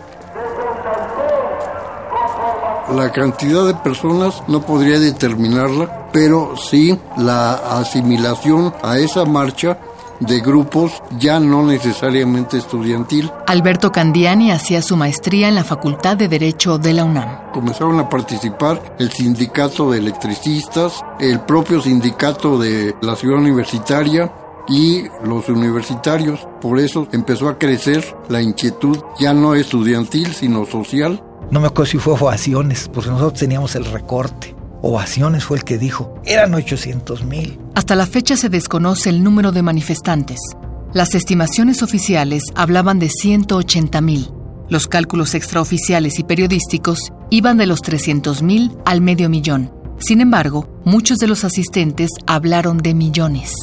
La 2.95 3.11
cantidad 3.11 3.65
de 3.65 3.73
personas 3.73 4.43
no 4.47 4.63
podría 4.63 4.99
determinarla, 4.99 6.07
pero 6.13 6.53
sí 6.55 6.99
la 7.17 7.53
asimilación 7.79 8.75
a 8.83 8.99
esa 8.99 9.25
marcha 9.25 9.79
de 10.19 10.39
grupos 10.39 10.91
ya 11.19 11.39
no 11.39 11.65
necesariamente 11.65 12.57
estudiantil. 12.57 13.31
Alberto 13.47 13.91
Candiani 13.91 14.51
hacía 14.51 14.81
su 14.81 14.97
maestría 14.97 15.47
en 15.47 15.55
la 15.55 15.63
Facultad 15.63 16.17
de 16.17 16.27
Derecho 16.27 16.77
de 16.77 16.93
la 16.93 17.03
UNAM. 17.03 17.51
Comenzaron 17.53 17.99
a 17.99 18.09
participar 18.09 18.95
el 18.99 19.11
sindicato 19.11 19.91
de 19.91 19.99
electricistas, 19.99 21.03
el 21.19 21.39
propio 21.41 21.81
sindicato 21.81 22.57
de 22.57 22.95
la 23.01 23.15
ciudad 23.15 23.39
universitaria, 23.39 24.31
y 24.67 25.03
los 25.23 25.49
universitarios. 25.49 26.47
Por 26.61 26.79
eso 26.79 27.07
empezó 27.11 27.49
a 27.49 27.57
crecer 27.57 28.03
la 28.29 28.41
inquietud 28.41 28.97
ya 29.19 29.33
no 29.33 29.55
estudiantil, 29.55 30.33
sino 30.33 30.65
social. 30.65 31.23
No 31.51 31.61
me 31.61 31.67
acuerdo 31.67 31.91
si 31.91 31.97
fue 31.97 32.13
ovaciones, 32.13 32.89
porque 32.93 33.09
nosotros 33.09 33.39
teníamos 33.39 33.75
el 33.75 33.85
recorte. 33.85 34.56
Ovaciones 34.81 35.43
fue 35.43 35.57
el 35.57 35.63
que 35.63 35.77
dijo, 35.77 36.21
eran 36.25 36.53
800 36.53 37.23
mil. 37.23 37.59
Hasta 37.75 37.95
la 37.95 38.05
fecha 38.05 38.37
se 38.37 38.49
desconoce 38.49 39.09
el 39.09 39.23
número 39.23 39.51
de 39.51 39.63
manifestantes. 39.63 40.39
Las 40.93 41.15
estimaciones 41.15 41.83
oficiales 41.83 42.43
hablaban 42.55 42.99
de 42.99 43.09
180 43.09 44.01
mil. 44.01 44.31
Los 44.69 44.87
cálculos 44.87 45.35
extraoficiales 45.35 46.19
y 46.19 46.23
periodísticos 46.23 47.11
iban 47.29 47.57
de 47.57 47.67
los 47.67 47.81
300 47.81 48.43
mil 48.43 48.77
al 48.85 49.01
medio 49.01 49.29
millón. 49.29 49.71
Sin 49.99 50.21
embargo, 50.21 50.67
muchos 50.85 51.17
de 51.17 51.27
los 51.27 51.43
asistentes 51.43 52.11
hablaron 52.27 52.77
de 52.77 52.93
millones. 52.93 53.53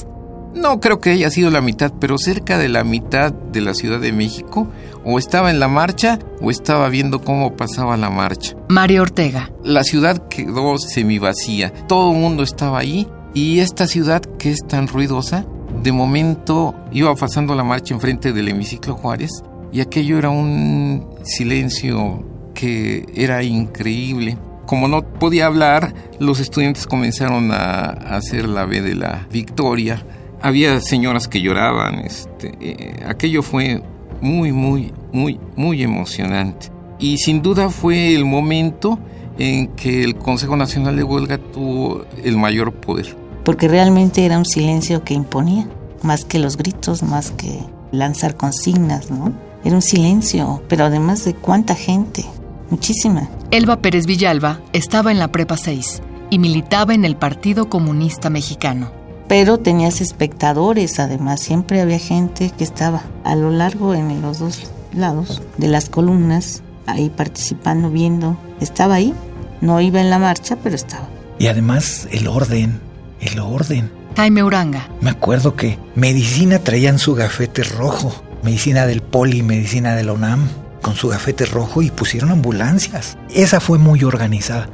No 0.54 0.78
creo 0.78 1.00
que 1.00 1.10
haya 1.10 1.30
sido 1.30 1.50
la 1.50 1.60
mitad, 1.60 1.92
pero 2.00 2.16
cerca 2.16 2.58
de 2.58 2.68
la 2.68 2.84
mitad 2.84 3.32
de 3.32 3.60
la 3.60 3.74
Ciudad 3.74 3.98
de 3.98 4.12
México 4.12 4.68
o 5.04 5.18
estaba 5.18 5.50
en 5.50 5.58
la 5.58 5.66
marcha 5.66 6.20
o 6.40 6.50
estaba 6.50 6.88
viendo 6.88 7.22
cómo 7.22 7.56
pasaba 7.56 7.96
la 7.96 8.08
marcha. 8.08 8.54
Mario 8.68 9.02
Ortega. 9.02 9.50
La 9.64 9.82
ciudad 9.82 10.28
quedó 10.28 10.78
semivacía, 10.78 11.72
todo 11.88 12.12
el 12.12 12.18
mundo 12.18 12.44
estaba 12.44 12.78
ahí 12.78 13.08
y 13.34 13.58
esta 13.58 13.88
ciudad 13.88 14.22
que 14.38 14.52
es 14.52 14.60
tan 14.66 14.86
ruidosa, 14.86 15.44
de 15.82 15.90
momento 15.90 16.74
iba 16.92 17.12
pasando 17.16 17.56
la 17.56 17.64
marcha 17.64 17.92
enfrente 17.92 18.32
del 18.32 18.48
hemiciclo 18.48 18.94
Juárez 18.94 19.42
y 19.72 19.80
aquello 19.80 20.18
era 20.18 20.30
un 20.30 21.08
silencio 21.24 22.24
que 22.54 23.06
era 23.12 23.42
increíble. 23.42 24.38
Como 24.66 24.86
no 24.86 25.02
podía 25.02 25.46
hablar, 25.46 25.92
los 26.20 26.38
estudiantes 26.38 26.86
comenzaron 26.86 27.50
a 27.50 27.86
hacer 27.86 28.48
la 28.48 28.64
B 28.64 28.80
de 28.82 28.94
la 28.94 29.26
victoria 29.30 30.02
había 30.40 30.80
señoras 30.80 31.28
que 31.28 31.40
lloraban, 31.40 32.00
este, 32.00 32.52
eh, 32.60 33.04
aquello 33.06 33.42
fue 33.42 33.82
muy, 34.20 34.52
muy, 34.52 34.92
muy, 35.12 35.38
muy 35.56 35.82
emocionante. 35.82 36.68
Y 36.98 37.18
sin 37.18 37.42
duda 37.42 37.70
fue 37.70 38.14
el 38.14 38.24
momento 38.24 38.98
en 39.38 39.68
que 39.68 40.04
el 40.04 40.16
Consejo 40.16 40.56
Nacional 40.56 40.96
de 40.96 41.02
Huelga 41.02 41.38
tuvo 41.38 42.04
el 42.22 42.36
mayor 42.36 42.72
poder. 42.72 43.16
Porque 43.44 43.68
realmente 43.68 44.24
era 44.24 44.38
un 44.38 44.46
silencio 44.46 45.04
que 45.04 45.14
imponía, 45.14 45.68
más 46.02 46.24
que 46.24 46.38
los 46.38 46.56
gritos, 46.56 47.02
más 47.02 47.30
que 47.30 47.60
lanzar 47.92 48.36
consignas, 48.36 49.10
¿no? 49.10 49.32
Era 49.64 49.74
un 49.74 49.82
silencio, 49.82 50.62
pero 50.68 50.84
además 50.84 51.24
de 51.24 51.34
cuánta 51.34 51.74
gente, 51.74 52.24
muchísima. 52.70 53.28
Elba 53.50 53.80
Pérez 53.80 54.06
Villalba 54.06 54.60
estaba 54.72 55.10
en 55.10 55.18
la 55.18 55.28
Prepa 55.28 55.56
6 55.56 56.02
y 56.30 56.38
militaba 56.38 56.94
en 56.94 57.04
el 57.04 57.16
Partido 57.16 57.68
Comunista 57.68 58.30
Mexicano 58.30 59.03
pero 59.28 59.58
tenías 59.58 60.00
espectadores, 60.00 60.98
además 60.98 61.40
siempre 61.40 61.80
había 61.80 61.98
gente 61.98 62.50
que 62.56 62.64
estaba 62.64 63.02
a 63.24 63.34
lo 63.36 63.50
largo 63.50 63.94
en 63.94 64.20
los 64.22 64.38
dos 64.38 64.70
lados 64.92 65.42
de 65.56 65.68
las 65.68 65.88
columnas, 65.88 66.62
ahí 66.86 67.10
participando, 67.10 67.90
viendo, 67.90 68.36
estaba 68.60 68.94
ahí, 68.94 69.14
no 69.60 69.80
iba 69.80 70.00
en 70.00 70.10
la 70.10 70.18
marcha, 70.18 70.56
pero 70.62 70.76
estaba. 70.76 71.08
Y 71.38 71.46
además 71.46 72.06
el 72.10 72.28
orden, 72.28 72.80
el 73.20 73.38
orden. 73.40 73.90
Jaime 74.16 74.44
Uranga. 74.44 74.88
Me 75.00 75.10
acuerdo 75.10 75.56
que 75.56 75.78
medicina 75.96 76.60
traían 76.60 76.98
su 76.98 77.14
gafete 77.14 77.64
rojo, 77.64 78.14
medicina 78.42 78.86
del 78.86 79.02
Poli, 79.02 79.42
medicina 79.42 79.96
de 79.96 80.04
la 80.04 80.12
UNAM, 80.12 80.48
con 80.82 80.94
su 80.94 81.08
gafete 81.08 81.46
rojo 81.46 81.82
y 81.82 81.90
pusieron 81.90 82.30
ambulancias. 82.30 83.16
Esa 83.30 83.58
fue 83.58 83.78
muy 83.78 84.04
organizada. 84.04 84.68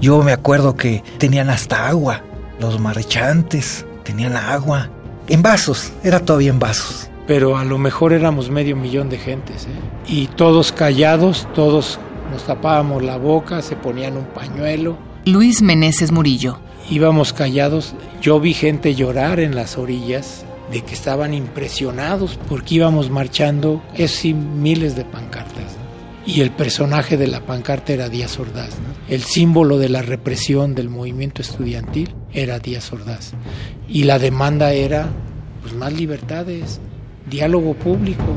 Yo 0.00 0.22
me 0.22 0.32
acuerdo 0.32 0.76
que 0.76 1.02
tenían 1.18 1.50
hasta 1.50 1.88
agua, 1.88 2.22
los 2.60 2.78
marchantes, 2.78 3.86
tenían 4.04 4.36
agua, 4.36 4.90
en 5.26 5.42
vasos, 5.42 5.92
era 6.02 6.20
todavía 6.20 6.50
en 6.50 6.58
vasos. 6.58 7.08
Pero 7.26 7.56
a 7.56 7.64
lo 7.64 7.78
mejor 7.78 8.12
éramos 8.12 8.50
medio 8.50 8.76
millón 8.76 9.08
de 9.08 9.18
gentes, 9.18 9.64
¿eh? 9.64 9.68
y 10.06 10.26
todos 10.26 10.72
callados, 10.72 11.48
todos 11.54 11.98
nos 12.30 12.44
tapábamos 12.44 13.02
la 13.02 13.16
boca, 13.16 13.62
se 13.62 13.76
ponían 13.76 14.16
un 14.16 14.26
pañuelo. 14.26 14.98
Luis 15.24 15.62
Meneses 15.62 16.12
Murillo. 16.12 16.58
Íbamos 16.90 17.32
callados, 17.32 17.94
yo 18.20 18.38
vi 18.40 18.52
gente 18.52 18.94
llorar 18.94 19.40
en 19.40 19.54
las 19.54 19.78
orillas, 19.78 20.44
de 20.70 20.82
que 20.82 20.94
estaban 20.94 21.32
impresionados 21.34 22.38
porque 22.48 22.76
íbamos 22.76 23.10
marchando, 23.10 23.82
es 23.94 24.10
sí, 24.10 24.34
miles 24.34 24.96
de 24.96 25.04
pancartas. 25.04 25.76
Y 26.26 26.40
el 26.40 26.50
personaje 26.50 27.16
de 27.16 27.26
la 27.26 27.40
pancarta 27.40 27.92
era 27.92 28.08
Díaz 28.08 28.38
Ordaz. 28.38 28.70
El 29.08 29.22
símbolo 29.22 29.78
de 29.78 29.90
la 29.90 30.02
represión 30.02 30.74
del 30.74 30.88
movimiento 30.88 31.42
estudiantil 31.42 32.14
era 32.34 32.58
Díaz 32.58 32.92
Ordaz. 32.92 33.32
Y 33.88 34.04
la 34.04 34.18
demanda 34.18 34.72
era 34.72 35.08
pues, 35.62 35.74
más 35.74 35.92
libertades, 35.92 36.80
diálogo 37.30 37.74
público. 37.74 38.36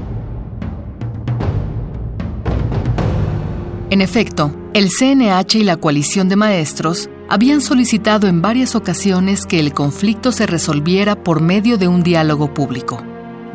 En 3.89 4.01
efecto, 4.01 4.55
el 4.73 4.89
CNH 4.89 5.55
y 5.55 5.63
la 5.63 5.77
coalición 5.77 6.29
de 6.29 6.35
maestros 6.35 7.09
habían 7.29 7.61
solicitado 7.61 8.27
en 8.27 8.41
varias 8.41 8.75
ocasiones 8.75 9.45
que 9.45 9.59
el 9.59 9.73
conflicto 9.73 10.31
se 10.31 10.45
resolviera 10.45 11.23
por 11.23 11.41
medio 11.41 11.77
de 11.77 11.87
un 11.87 12.03
diálogo 12.03 12.53
público 12.53 13.03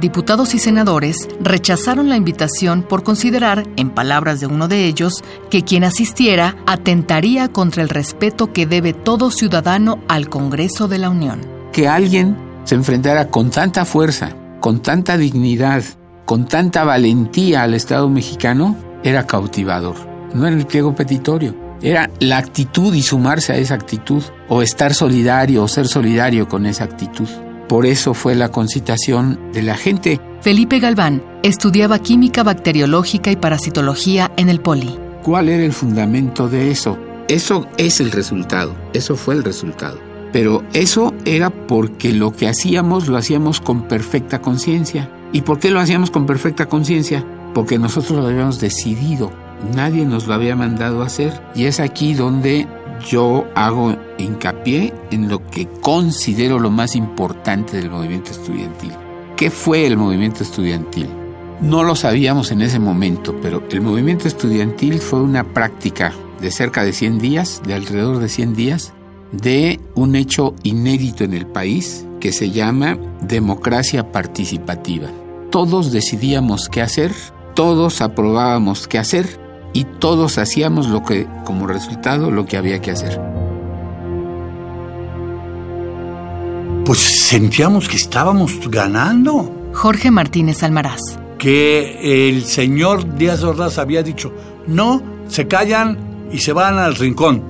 diputados 0.03 0.55
y 0.55 0.59
senadores 0.59 1.29
rechazaron 1.41 2.11
la 2.11 2.17
invitación 2.17 2.83
por 2.83 3.05
considerar, 3.05 3.65
en 3.77 3.89
palabras 3.89 4.41
de 4.41 4.47
uno 4.47 4.67
de 4.69 4.85
ellos, 4.85 5.23
que 5.49 5.63
quien 5.63 5.85
asistiera 5.85 6.57
atentaría 6.67 7.49
contra 7.49 7.83
el 7.83 7.89
respeto 7.89 8.53
que 8.53 8.67
debe 8.67 8.93
todo 8.93 9.31
ciudadano 9.31 10.01
al 10.09 10.29
Congreso 10.29 10.89
de 10.89 10.99
la 10.99 11.09
Unión. 11.09 11.41
Que 11.73 11.89
alguien 11.89 12.37
se 12.65 12.75
enfrentara 12.75 13.29
con 13.29 13.51
tanta 13.51 13.85
fuerza, 13.85 14.37
con 14.61 14.83
tanta 14.83 15.17
dignidad, 15.17 15.85
con 16.27 16.47
tanta 16.47 16.83
valentía 16.83 17.63
al 17.63 17.75
Estado 17.75 18.11
mexicano, 18.11 18.77
era 19.05 19.27
cautivador. 19.27 19.95
No 20.35 20.49
era 20.49 20.57
el 20.57 20.67
pliego 20.67 20.97
petitorio, 20.97 21.55
era 21.81 22.11
la 22.19 22.39
actitud 22.39 22.93
y 22.93 23.03
sumarse 23.03 23.53
a 23.53 23.57
esa 23.57 23.75
actitud, 23.75 24.23
o 24.49 24.63
estar 24.63 24.95
solidario 24.95 25.63
o 25.63 25.69
ser 25.69 25.87
solidario 25.87 26.49
con 26.49 26.67
esa 26.67 26.85
actitud. 26.85 27.29
Por 27.69 27.87
eso 27.87 28.15
fue 28.15 28.35
la 28.35 28.51
concitación 28.51 29.39
de 29.53 29.63
la 29.63 29.77
gente. 29.77 30.21
Felipe 30.41 30.79
Galván 30.81 31.23
estudiaba 31.43 31.99
química 32.01 32.43
bacteriológica 32.43 33.31
y 33.31 33.37
parasitología 33.37 34.33
en 34.37 34.49
el 34.49 34.61
Poli. 34.61 34.99
¿Cuál 35.23 35.49
era 35.49 35.65
el 35.65 35.73
fundamento 35.73 36.49
de 36.49 36.71
eso? 36.71 36.99
Eso 37.29 37.67
es 37.79 38.01
el 38.01 38.11
resultado, 38.11 38.75
eso 38.93 39.17
fue 39.17 39.35
el 39.35 39.45
resultado. 39.45 39.99
Pero 40.33 40.65
eso 40.73 41.15
era 41.25 41.51
porque 41.51 42.13
lo 42.13 42.33
que 42.33 42.49
hacíamos 42.49 43.07
lo 43.07 43.17
hacíamos 43.17 43.61
con 43.61 43.83
perfecta 43.83 44.41
conciencia. 44.41 45.11
¿Y 45.33 45.43
por 45.43 45.59
qué 45.59 45.71
lo 45.71 45.79
hacíamos 45.79 46.11
con 46.11 46.27
perfecta 46.27 46.67
conciencia? 46.67 47.25
Porque 47.55 47.79
nosotros 47.79 48.19
lo 48.19 48.27
habíamos 48.27 48.59
decidido. 48.59 49.31
Nadie 49.75 50.05
nos 50.05 50.27
lo 50.27 50.35
había 50.35 50.57
mandado 50.57 51.03
a 51.03 51.07
hacer. 51.07 51.41
Y 51.55 51.67
es 51.67 51.81
aquí 51.81 52.15
donde 52.15 52.67
yo 53.09 53.47
hago 53.55 53.97
hincapié 54.19 54.93
en 55.11 55.29
lo 55.29 55.47
que 55.51 55.67
considero 55.81 56.59
lo 56.59 56.71
más 56.71 56.97
importante 56.97 57.77
del 57.77 57.91
movimiento 57.91 58.31
estudiantil. 58.31 58.93
¿Qué 59.37 59.51
fue 59.51 59.87
el 59.87 59.97
movimiento 59.97 60.43
estudiantil? 60.43 61.09
No 61.61 61.85
lo 61.85 61.95
sabíamos 61.95 62.51
en 62.51 62.63
ese 62.63 62.79
momento, 62.79 63.37
pero 63.41 63.63
el 63.71 63.81
movimiento 63.81 64.27
estudiantil 64.29 64.99
fue 64.99 65.21
una 65.21 65.45
práctica 65.45 66.13
de 66.41 66.51
cerca 66.51 66.85
de 66.85 66.93
100 66.93 67.19
días, 67.19 67.63
de 67.65 67.75
alrededor 67.75 68.19
de 68.19 68.29
100 68.29 68.55
días, 68.55 68.93
de 69.31 69.81
un 69.95 70.17
hecho 70.17 70.55
inédito 70.63 71.25
en 71.25 71.35
el 71.35 71.47
país 71.47 72.07
que 72.21 72.33
se 72.33 72.51
llama 72.51 72.99
democracia 73.21 74.13
participativa. 74.13 75.09
Todos 75.51 75.93
decidíamos 75.93 76.69
qué 76.69 76.83
hacer, 76.83 77.13
todos 77.55 78.01
aprobábamos 78.01 78.89
qué 78.89 78.99
hacer 78.99 79.42
y 79.73 79.85
todos 79.85 80.39
hacíamos 80.39 80.89
lo 80.89 81.03
que, 81.03 81.27
como 81.45 81.67
resultado, 81.67 82.31
lo 82.31 82.47
que 82.47 82.57
había 82.57 82.81
que 82.81 82.91
hacer. 82.91 83.21
pues 86.85 86.99
sentíamos 86.99 87.89
que 87.89 87.97
estábamos 87.97 88.59
ganando. 88.69 89.71
Jorge 89.73 90.11
Martínez 90.11 90.63
Almaraz. 90.63 91.01
Que 91.39 92.29
el 92.29 92.45
señor 92.45 93.17
Díaz 93.17 93.43
Ordaz 93.43 93.79
había 93.79 94.03
dicho, 94.03 94.33
no, 94.67 95.03
se 95.27 95.49
callan 95.49 95.99
y 96.31 96.39
se 96.39 96.53
van 96.53 96.79
al 96.79 96.95
rincón. 96.95 97.43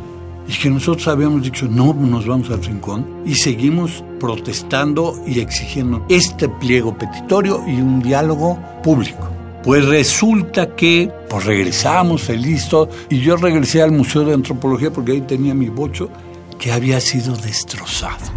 Y 0.47 0.53
que 0.53 0.71
nosotros 0.71 1.09
habíamos 1.09 1.43
dicho, 1.43 1.67
no, 1.69 1.95
nos 1.95 2.27
vamos 2.27 2.51
al 2.51 2.63
rincón. 2.63 3.23
Y 3.25 3.35
seguimos 3.35 4.05
protestando 4.19 5.15
y 5.27 5.41
exigiendo 5.41 6.05
este 6.09 6.49
pliego 6.49 6.97
petitorio 6.97 7.63
y 7.67 7.81
un 7.81 8.01
diálogo 8.01 8.59
público. 8.83 9.32
Pues 9.63 9.85
resulta 9.85 10.75
que 10.75 11.11
pues 11.29 11.45
regresamos 11.45 12.23
feliz 12.23 12.69
y 13.09 13.21
yo 13.21 13.37
regresé 13.37 13.81
al 13.81 13.93
Museo 13.93 14.25
de 14.25 14.35
Antropología 14.35 14.91
porque 14.93 15.13
ahí 15.13 15.21
tenía 15.21 15.55
mi 15.55 15.69
bocho 15.69 16.11
que 16.59 16.73
había 16.73 17.01
sido 17.01 17.37
destrozado. 17.37 18.33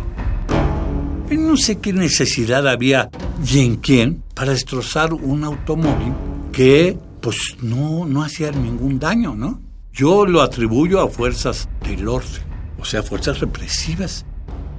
Y 1.29 1.37
no 1.37 1.57
sé 1.57 1.79
qué 1.79 1.93
necesidad 1.93 2.67
había 2.67 3.09
y 3.43 3.59
en 3.59 3.77
quién 3.77 4.23
para 4.35 4.51
destrozar 4.51 5.13
un 5.13 5.43
automóvil 5.43 6.13
que 6.51 6.97
pues 7.21 7.37
no, 7.61 8.05
no 8.05 8.23
hacía 8.23 8.51
ningún 8.51 8.99
daño, 8.99 9.33
¿no? 9.35 9.59
Yo 9.91 10.27
lo 10.27 10.41
atribuyo 10.41 11.01
a 11.01 11.09
fuerzas 11.09 11.67
del 11.87 12.07
orden, 12.07 12.43
o 12.79 12.85
sea, 12.85 13.01
fuerzas 13.01 13.39
represivas 13.39 14.25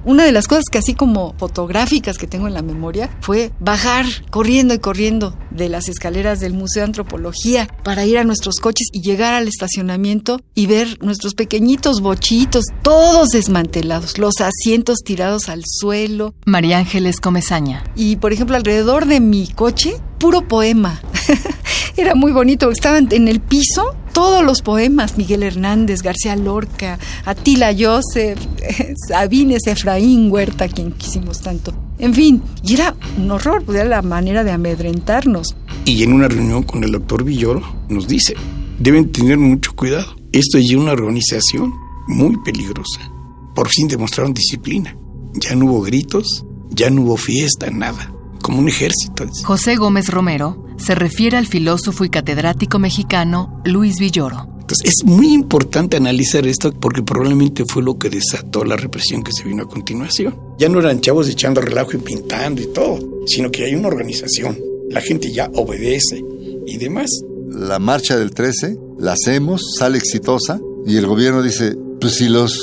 una 0.07 0.23
de 0.23 0.31
las 0.31 0.47
cosas 0.47 0.63
que 0.71 0.77
así 0.77 0.93
como 0.93 1.35
fotográficas 1.37 2.17
que 2.17 2.27
tengo 2.27 2.47
en 2.47 2.53
la 2.53 2.61
memoria 2.61 3.09
fue 3.19 3.51
bajar 3.59 4.05
corriendo 4.29 4.73
y 4.73 4.79
corriendo 4.79 5.37
de 5.51 5.67
las 5.67 5.89
escaleras 5.89 6.39
del 6.39 6.53
Museo 6.53 6.81
de 6.81 6.85
Antropología 6.85 7.67
para 7.83 8.05
ir 8.05 8.17
a 8.17 8.23
nuestros 8.23 8.61
coches 8.61 8.87
y 8.93 9.01
llegar 9.01 9.33
al 9.33 9.49
estacionamiento 9.49 10.39
y 10.55 10.65
ver 10.67 10.97
nuestros 11.03 11.33
pequeñitos 11.33 11.99
bochitos, 11.99 12.63
todos 12.83 13.29
desmantelados, 13.29 14.17
los 14.17 14.35
asientos 14.39 14.99
tirados 15.03 15.49
al 15.49 15.63
suelo. 15.65 16.33
María 16.45 16.77
Ángeles 16.77 17.19
Comezaña. 17.19 17.83
Y 17.93 18.15
por 18.15 18.31
ejemplo, 18.31 18.55
alrededor 18.55 19.07
de 19.07 19.19
mi 19.19 19.47
coche, 19.47 19.95
puro 20.17 20.47
poema. 20.47 21.01
Era 21.97 22.15
muy 22.15 22.31
bonito, 22.31 22.69
estaban 22.69 23.07
en 23.11 23.27
el 23.27 23.39
piso 23.39 23.95
todos 24.13 24.43
los 24.43 24.61
poemas, 24.61 25.17
Miguel 25.17 25.43
Hernández, 25.43 26.01
García 26.01 26.35
Lorca, 26.35 26.97
Atila 27.25 27.75
Joseph, 27.77 28.39
Sabines, 29.07 29.67
Efraín 29.67 30.31
Huerta, 30.31 30.67
quien 30.67 30.91
quisimos 30.91 31.41
tanto. 31.41 31.73
En 31.99 32.13
fin, 32.13 32.41
y 32.63 32.73
era 32.73 32.95
un 33.17 33.29
horror, 33.31 33.63
era 33.69 33.85
la 33.85 34.01
manera 34.01 34.43
de 34.43 34.51
amedrentarnos. 34.51 35.55
Y 35.85 36.03
en 36.03 36.13
una 36.13 36.27
reunión 36.27 36.63
con 36.63 36.83
el 36.83 36.91
doctor 36.91 37.23
Villoro 37.23 37.61
nos 37.89 38.07
dice, 38.07 38.35
deben 38.79 39.11
tener 39.11 39.37
mucho 39.37 39.75
cuidado. 39.75 40.15
Esto 40.31 40.57
es 40.57 40.71
una 40.73 40.93
organización 40.93 41.73
muy 42.07 42.37
peligrosa. 42.43 43.11
Por 43.55 43.69
fin 43.69 43.87
demostraron 43.87 44.33
disciplina. 44.33 44.95
Ya 45.33 45.55
no 45.55 45.65
hubo 45.65 45.81
gritos, 45.81 46.45
ya 46.69 46.89
no 46.89 47.03
hubo 47.03 47.17
fiesta, 47.17 47.69
nada. 47.69 48.13
Como 48.47 48.59
un 48.59 48.69
ejército. 48.69 49.25
José 49.43 49.75
Gómez 49.75 50.07
Romero 50.07 50.63
se 50.77 50.95
refiere 50.95 51.35
al 51.35 51.47
filósofo 51.47 52.05
y 52.05 52.09
catedrático 52.09 52.79
mexicano 52.79 53.61
Luis 53.65 53.99
Villoro. 53.99 54.47
Entonces 54.61 54.87
es 54.87 55.05
muy 55.05 55.33
importante 55.33 55.97
analizar 55.97 56.47
esto 56.47 56.71
porque 56.71 57.03
probablemente 57.03 57.65
fue 57.65 57.83
lo 57.83 57.97
que 57.97 58.09
desató 58.09 58.63
la 58.63 58.77
represión 58.77 59.21
que 59.21 59.33
se 59.33 59.43
vino 59.43 59.63
a 59.63 59.67
continuación. 59.67 60.33
Ya 60.57 60.69
no 60.69 60.79
eran 60.79 61.01
chavos 61.01 61.27
echando 61.27 61.59
relajo 61.59 61.91
y 61.95 61.97
pintando 61.97 62.61
y 62.61 62.67
todo, 62.67 62.99
sino 63.25 63.51
que 63.51 63.65
hay 63.65 63.75
una 63.75 63.89
organización. 63.89 64.57
La 64.91 65.01
gente 65.01 65.29
ya 65.29 65.51
obedece 65.53 66.23
y 66.65 66.77
demás. 66.77 67.09
La 67.49 67.79
marcha 67.79 68.15
del 68.15 68.31
13 68.31 68.77
la 68.97 69.11
hacemos, 69.11 69.75
sale 69.77 69.97
exitosa 69.97 70.61
y 70.85 70.95
el 70.95 71.05
gobierno 71.05 71.43
dice, 71.43 71.75
pues 71.99 72.13
si 72.13 72.29
los 72.29 72.57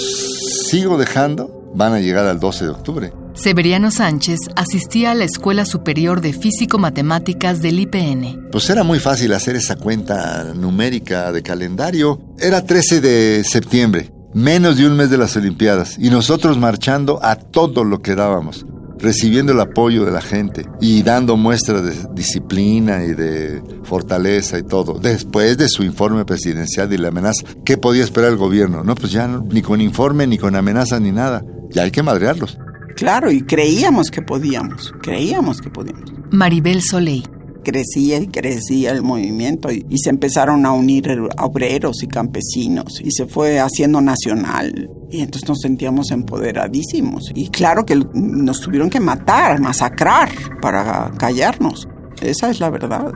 sigo 0.70 0.96
dejando, 0.96 1.72
van 1.74 1.92
a 1.92 2.00
llegar 2.00 2.24
al 2.24 2.40
12 2.40 2.64
de 2.64 2.70
octubre. 2.70 3.12
Severiano 3.34 3.90
Sánchez 3.90 4.38
asistía 4.54 5.10
a 5.10 5.14
la 5.16 5.24
Escuela 5.24 5.64
Superior 5.64 6.20
de 6.20 6.32
Físico-Matemáticas 6.32 7.60
del 7.60 7.80
IPN. 7.80 8.48
Pues 8.52 8.70
era 8.70 8.84
muy 8.84 9.00
fácil 9.00 9.32
hacer 9.32 9.56
esa 9.56 9.74
cuenta 9.74 10.54
numérica 10.54 11.32
de 11.32 11.42
calendario. 11.42 12.20
Era 12.38 12.64
13 12.64 13.00
de 13.00 13.42
septiembre, 13.42 14.12
menos 14.34 14.76
de 14.76 14.86
un 14.86 14.96
mes 14.96 15.10
de 15.10 15.18
las 15.18 15.36
Olimpiadas, 15.36 15.98
y 15.98 16.10
nosotros 16.10 16.58
marchando 16.58 17.18
a 17.24 17.34
todo 17.34 17.82
lo 17.82 18.02
que 18.02 18.14
dábamos, 18.14 18.66
recibiendo 18.98 19.50
el 19.50 19.60
apoyo 19.60 20.04
de 20.04 20.12
la 20.12 20.22
gente 20.22 20.64
y 20.80 21.02
dando 21.02 21.36
muestras 21.36 21.82
de 21.82 22.14
disciplina 22.14 23.04
y 23.04 23.14
de 23.14 23.60
fortaleza 23.82 24.60
y 24.60 24.62
todo. 24.62 25.00
Después 25.00 25.58
de 25.58 25.68
su 25.68 25.82
informe 25.82 26.24
presidencial 26.24 26.92
y 26.92 26.98
la 26.98 27.08
amenaza, 27.08 27.44
¿qué 27.64 27.78
podía 27.78 28.04
esperar 28.04 28.30
el 28.30 28.38
gobierno? 28.38 28.84
No, 28.84 28.94
pues 28.94 29.10
ya 29.10 29.26
ni 29.26 29.60
con 29.60 29.80
informe, 29.80 30.24
ni 30.28 30.38
con 30.38 30.54
amenaza, 30.54 31.00
ni 31.00 31.10
nada. 31.10 31.44
Ya 31.70 31.82
hay 31.82 31.90
que 31.90 32.04
madrearlos. 32.04 32.58
Claro, 32.96 33.30
y 33.30 33.42
creíamos 33.42 34.10
que 34.10 34.22
podíamos, 34.22 34.92
creíamos 35.02 35.60
que 35.60 35.70
podíamos. 35.70 36.12
Maribel 36.30 36.82
Soleil. 36.82 37.28
Crecía 37.64 38.18
y 38.18 38.26
crecía 38.26 38.92
el 38.92 39.02
movimiento 39.02 39.70
y, 39.72 39.86
se 39.96 40.10
empezaron 40.10 40.66
a 40.66 40.72
unir 40.72 41.08
obreros 41.38 42.02
y 42.02 42.06
campesinos 42.06 43.00
y 43.02 43.10
se 43.10 43.24
fue 43.24 43.58
haciendo 43.58 44.02
nacional 44.02 44.90
y 45.10 45.22
entonces 45.22 45.48
nos 45.48 45.60
sentíamos 45.60 46.10
empoderadísimos. 46.10 47.30
Y 47.34 47.48
claro 47.48 47.86
que 47.86 47.96
nos 48.12 48.60
tuvieron 48.60 48.90
que 48.90 49.00
matar, 49.00 49.60
masacrar 49.60 50.28
para 50.60 51.10
callarnos. 51.16 51.88
Esa 52.20 52.50
es 52.50 52.60
la 52.60 52.68
verdad. 52.68 53.12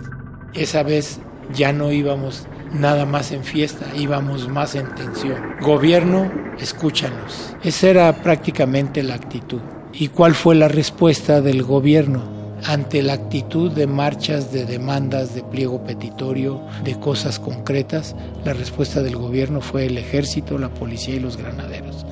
Esa 0.55 0.83
vez 0.83 1.21
ya 1.53 1.75
no 1.75 1.93
íbamos 1.93 2.47
nada 2.73 3.07
más 3.07 3.33
en 3.33 3.45
fiesta, 3.45 3.87
íbamos 3.97 4.49
más 4.49 4.75
en 4.75 4.95
tensión. 4.95 5.57
Gobierno, 5.61 6.31
escúchanos. 6.59 7.55
Esa 7.63 7.89
era 7.89 8.23
prácticamente 8.23 9.03
la 9.03 9.15
actitud. 9.15 9.61
¿Y 9.93 10.09
cuál 10.09 10.35
fue 10.35 10.55
la 10.55 10.69
respuesta 10.69 11.41
del 11.41 11.63
gobierno? 11.63 12.39
ante 12.65 13.03
la 13.03 13.15
actitud 13.15 13.71
de 13.71 13.87
marchas, 13.87 14.53
de 14.53 14.65
demandas, 14.65 15.35
de 15.35 15.43
pliego 15.43 15.85
petitorio, 15.85 16.61
de 16.85 16.99
cosas 16.99 17.39
concretas, 17.39 18.17
la 18.45 18.53
respuesta 18.53 19.03
del 19.03 19.17
gobierno 19.17 19.61
fue 19.61 19.87
el 19.87 19.99
ejército, 19.99 20.59
la 20.59 20.69
policía 20.69 21.17
y 21.17 21.21
los 21.21 21.37
granaderos. 21.37 22.05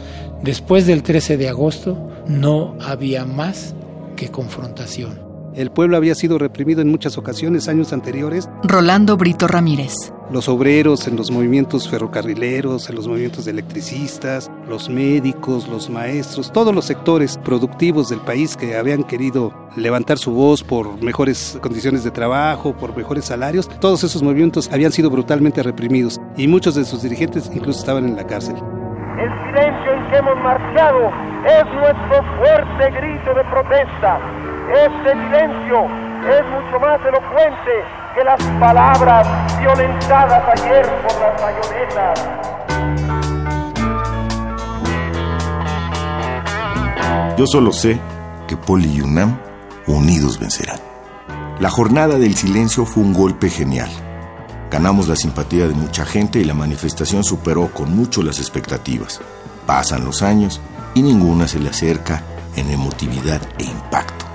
Después 0.42 0.86
del 0.86 1.02
13 1.02 1.36
de 1.36 1.48
agosto 1.48 1.98
no 2.26 2.76
había 2.80 3.24
más 3.24 3.74
que 4.16 4.28
confrontación. 4.28 5.25
El 5.56 5.70
pueblo 5.70 5.96
había 5.96 6.14
sido 6.14 6.38
reprimido 6.38 6.82
en 6.82 6.90
muchas 6.90 7.16
ocasiones 7.16 7.66
años 7.66 7.94
anteriores. 7.94 8.46
Rolando 8.62 9.16
Brito 9.16 9.48
Ramírez. 9.48 10.12
Los 10.30 10.50
obreros 10.50 11.08
en 11.08 11.16
los 11.16 11.30
movimientos 11.30 11.88
ferrocarrileros, 11.88 12.90
en 12.90 12.96
los 12.96 13.08
movimientos 13.08 13.46
de 13.46 13.52
electricistas, 13.52 14.50
los 14.68 14.90
médicos, 14.90 15.66
los 15.66 15.88
maestros, 15.88 16.52
todos 16.52 16.74
los 16.74 16.84
sectores 16.84 17.38
productivos 17.38 18.10
del 18.10 18.20
país 18.20 18.54
que 18.54 18.76
habían 18.76 19.02
querido 19.02 19.54
levantar 19.76 20.18
su 20.18 20.32
voz 20.32 20.62
por 20.62 21.02
mejores 21.02 21.58
condiciones 21.62 22.04
de 22.04 22.10
trabajo, 22.10 22.76
por 22.76 22.94
mejores 22.94 23.24
salarios, 23.24 23.66
todos 23.80 24.04
esos 24.04 24.22
movimientos 24.22 24.68
habían 24.70 24.92
sido 24.92 25.08
brutalmente 25.08 25.62
reprimidos 25.62 26.20
y 26.36 26.48
muchos 26.48 26.74
de 26.74 26.84
sus 26.84 27.00
dirigentes 27.00 27.50
incluso 27.54 27.80
estaban 27.80 28.04
en 28.04 28.16
la 28.16 28.26
cárcel. 28.26 28.56
El 28.56 29.30
silencio 29.46 29.92
en 29.94 30.10
que 30.10 30.16
hemos 30.18 30.36
marchado 30.36 31.10
es 31.46 31.64
nuestro 31.72 32.36
fuerte 32.36 32.90
grito 33.00 33.32
de 33.32 33.44
protesta 33.44 34.20
este 34.70 35.12
silencio 35.12 35.84
es 36.26 36.44
mucho 36.50 36.80
más 36.80 37.00
elocuente 37.06 37.84
que 38.14 38.24
las 38.24 38.42
palabras 38.58 39.26
violentadas 39.60 40.42
ayer 40.58 40.84
por 41.02 41.20
las 41.20 41.40
bayonetas. 41.40 42.20
Yo 47.36 47.46
solo 47.46 47.72
sé 47.72 48.00
que 48.48 48.56
Poli 48.56 48.96
y 48.96 49.02
UNAM 49.02 49.38
unidos 49.86 50.40
vencerán. 50.40 50.80
La 51.60 51.70
jornada 51.70 52.18
del 52.18 52.34
silencio 52.34 52.86
fue 52.86 53.02
un 53.02 53.12
golpe 53.12 53.48
genial. 53.48 53.90
Ganamos 54.70 55.06
la 55.06 55.16
simpatía 55.16 55.68
de 55.68 55.74
mucha 55.74 56.04
gente 56.04 56.40
y 56.40 56.44
la 56.44 56.54
manifestación 56.54 57.22
superó 57.22 57.68
con 57.68 57.94
mucho 57.94 58.22
las 58.22 58.40
expectativas. 58.40 59.20
Pasan 59.64 60.04
los 60.04 60.22
años 60.22 60.60
y 60.94 61.02
ninguna 61.02 61.46
se 61.46 61.60
le 61.60 61.70
acerca 61.70 62.22
en 62.56 62.70
emotividad 62.70 63.40
e 63.58 63.64
impacto. 63.64 64.25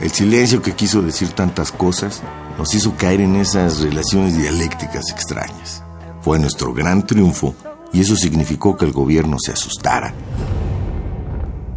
El 0.00 0.12
silencio 0.12 0.62
que 0.62 0.74
quiso 0.74 1.02
decir 1.02 1.30
tantas 1.30 1.72
cosas 1.72 2.22
nos 2.56 2.72
hizo 2.74 2.94
caer 2.96 3.20
en 3.20 3.34
esas 3.34 3.80
relaciones 3.80 4.36
dialécticas 4.36 5.10
extrañas. 5.10 5.82
Fue 6.22 6.38
nuestro 6.38 6.72
gran 6.72 7.04
triunfo 7.04 7.54
y 7.92 8.00
eso 8.00 8.14
significó 8.14 8.76
que 8.76 8.84
el 8.84 8.92
gobierno 8.92 9.38
se 9.40 9.52
asustara 9.52 10.14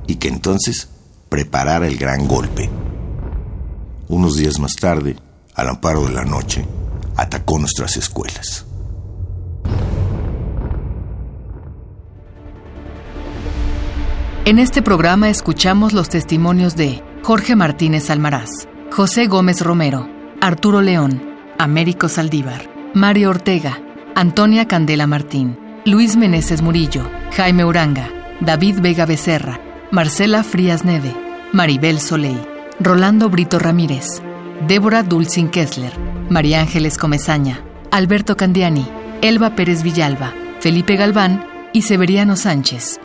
y 0.05 0.15
que 0.15 0.27
entonces 0.27 0.89
preparara 1.29 1.87
el 1.87 1.97
gran 1.97 2.27
golpe. 2.27 2.69
Unos 4.07 4.37
días 4.37 4.59
más 4.59 4.73
tarde, 4.73 5.15
al 5.55 5.69
amparo 5.69 6.05
de 6.05 6.13
la 6.13 6.25
noche, 6.25 6.65
atacó 7.15 7.57
nuestras 7.57 7.97
escuelas. 7.97 8.65
En 14.45 14.59
este 14.59 14.81
programa 14.81 15.29
escuchamos 15.29 15.93
los 15.93 16.09
testimonios 16.09 16.75
de 16.75 17.01
Jorge 17.23 17.55
Martínez 17.55 18.09
Almaraz, 18.09 18.49
José 18.91 19.27
Gómez 19.27 19.61
Romero, 19.61 20.09
Arturo 20.41 20.81
León, 20.81 21.21
Américo 21.59 22.09
Saldívar, 22.09 22.67
Mario 22.95 23.29
Ortega, 23.29 23.79
Antonia 24.15 24.67
Candela 24.67 25.05
Martín, 25.05 25.55
Luis 25.85 26.15
Meneses 26.15 26.63
Murillo, 26.63 27.03
Jaime 27.37 27.63
Uranga, 27.63 28.09
David 28.39 28.79
Vega 28.81 29.05
Becerra, 29.05 29.59
Marcela 29.91 30.43
Frías 30.43 30.83
Neve, 30.83 31.13
Maribel 31.53 31.99
Soleil, 31.99 32.41
Rolando 32.79 33.29
Brito 33.29 33.59
Ramírez, 33.59 34.23
Débora 34.67 35.03
Dulcin 35.03 35.49
Kessler, 35.49 35.93
María 36.27 36.61
Ángeles 36.61 36.97
Comezaña, 36.97 37.61
Alberto 37.91 38.35
Candiani, 38.35 38.87
Elba 39.21 39.55
Pérez 39.55 39.83
Villalba, 39.83 40.33
Felipe 40.59 40.95
Galván 40.95 41.45
y 41.71 41.83
Severiano 41.83 42.35
Sánchez. 42.35 42.99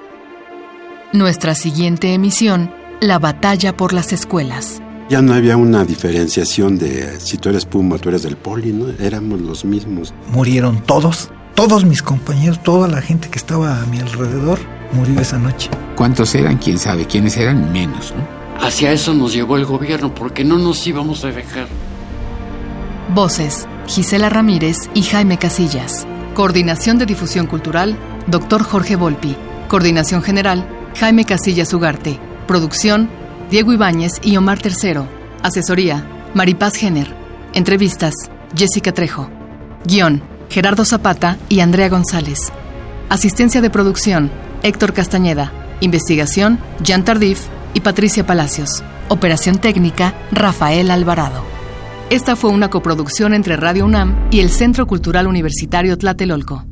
Nuestra 1.12 1.54
siguiente 1.54 2.14
emisión, 2.14 2.70
La 3.00 3.18
batalla 3.18 3.76
por 3.76 3.92
las 3.92 4.14
escuelas. 4.14 4.80
Ya 5.10 5.20
no 5.20 5.34
había 5.34 5.58
una 5.58 5.84
diferenciación 5.84 6.78
de 6.78 7.20
si 7.20 7.36
tú 7.36 7.50
eres 7.50 7.66
Puma, 7.66 7.98
tú 7.98 8.08
eres 8.08 8.22
del 8.22 8.38
Poli, 8.38 8.72
¿no? 8.72 8.86
Éramos 8.98 9.40
los 9.42 9.66
mismos. 9.66 10.14
Murieron 10.32 10.82
todos, 10.82 11.30
todos 11.54 11.84
mis 11.84 12.02
compañeros, 12.02 12.62
toda 12.62 12.88
la 12.88 13.02
gente 13.02 13.28
que 13.28 13.38
estaba 13.38 13.82
a 13.82 13.86
mi 13.86 13.98
alrededor 14.00 14.58
murió 14.92 15.20
esa 15.20 15.38
noche. 15.38 15.68
¿Cuántos 15.94 16.34
eran? 16.34 16.56
¿Quién 16.56 16.78
sabe? 16.78 17.06
¿Quiénes 17.06 17.36
eran? 17.36 17.70
Menos, 17.70 18.14
¿no? 18.16 18.66
Hacia 18.66 18.92
eso 18.92 19.12
nos 19.12 19.34
llevó 19.34 19.58
el 19.58 19.66
gobierno, 19.66 20.14
porque 20.14 20.42
no 20.42 20.56
nos 20.56 20.86
íbamos 20.86 21.22
a 21.24 21.28
dejar. 21.28 21.66
Voces, 23.14 23.68
Gisela 23.86 24.30
Ramírez 24.30 24.88
y 24.94 25.02
Jaime 25.02 25.38
Casillas. 25.38 26.06
Coordinación 26.34 26.98
de 26.98 27.04
Difusión 27.04 27.46
Cultural, 27.46 27.98
Dr. 28.26 28.62
Jorge 28.62 28.96
Volpi. 28.96 29.36
Coordinación 29.68 30.22
General, 30.22 30.66
Jaime 30.98 31.26
Casillas 31.26 31.74
Ugarte. 31.74 32.18
Producción, 32.46 33.08
Diego 33.50 33.72
Ibáñez 33.72 34.20
y 34.22 34.36
Omar 34.36 34.58
Tercero. 34.60 35.08
Asesoría, 35.42 36.06
Maripaz 36.34 36.76
Jenner. 36.76 37.08
Entrevistas, 37.54 38.14
Jessica 38.56 38.92
Trejo. 38.92 39.28
Guión, 39.84 40.22
Gerardo 40.48 40.84
Zapata 40.84 41.38
y 41.48 41.60
Andrea 41.60 41.88
González. 41.88 42.52
Asistencia 43.08 43.60
de 43.60 43.70
producción, 43.70 44.30
Héctor 44.62 44.92
Castañeda. 44.92 45.52
Investigación, 45.80 46.58
Jean 46.82 47.04
Tardif 47.04 47.40
y 47.74 47.80
Patricia 47.80 48.26
Palacios. 48.26 48.82
Operación 49.08 49.58
técnica, 49.58 50.14
Rafael 50.32 50.90
Alvarado. 50.90 51.42
Esta 52.10 52.36
fue 52.36 52.50
una 52.50 52.70
coproducción 52.70 53.34
entre 53.34 53.56
Radio 53.56 53.84
UNAM 53.84 54.28
y 54.30 54.40
el 54.40 54.50
Centro 54.50 54.86
Cultural 54.86 55.26
Universitario 55.26 55.98
Tlatelolco. 55.98 56.64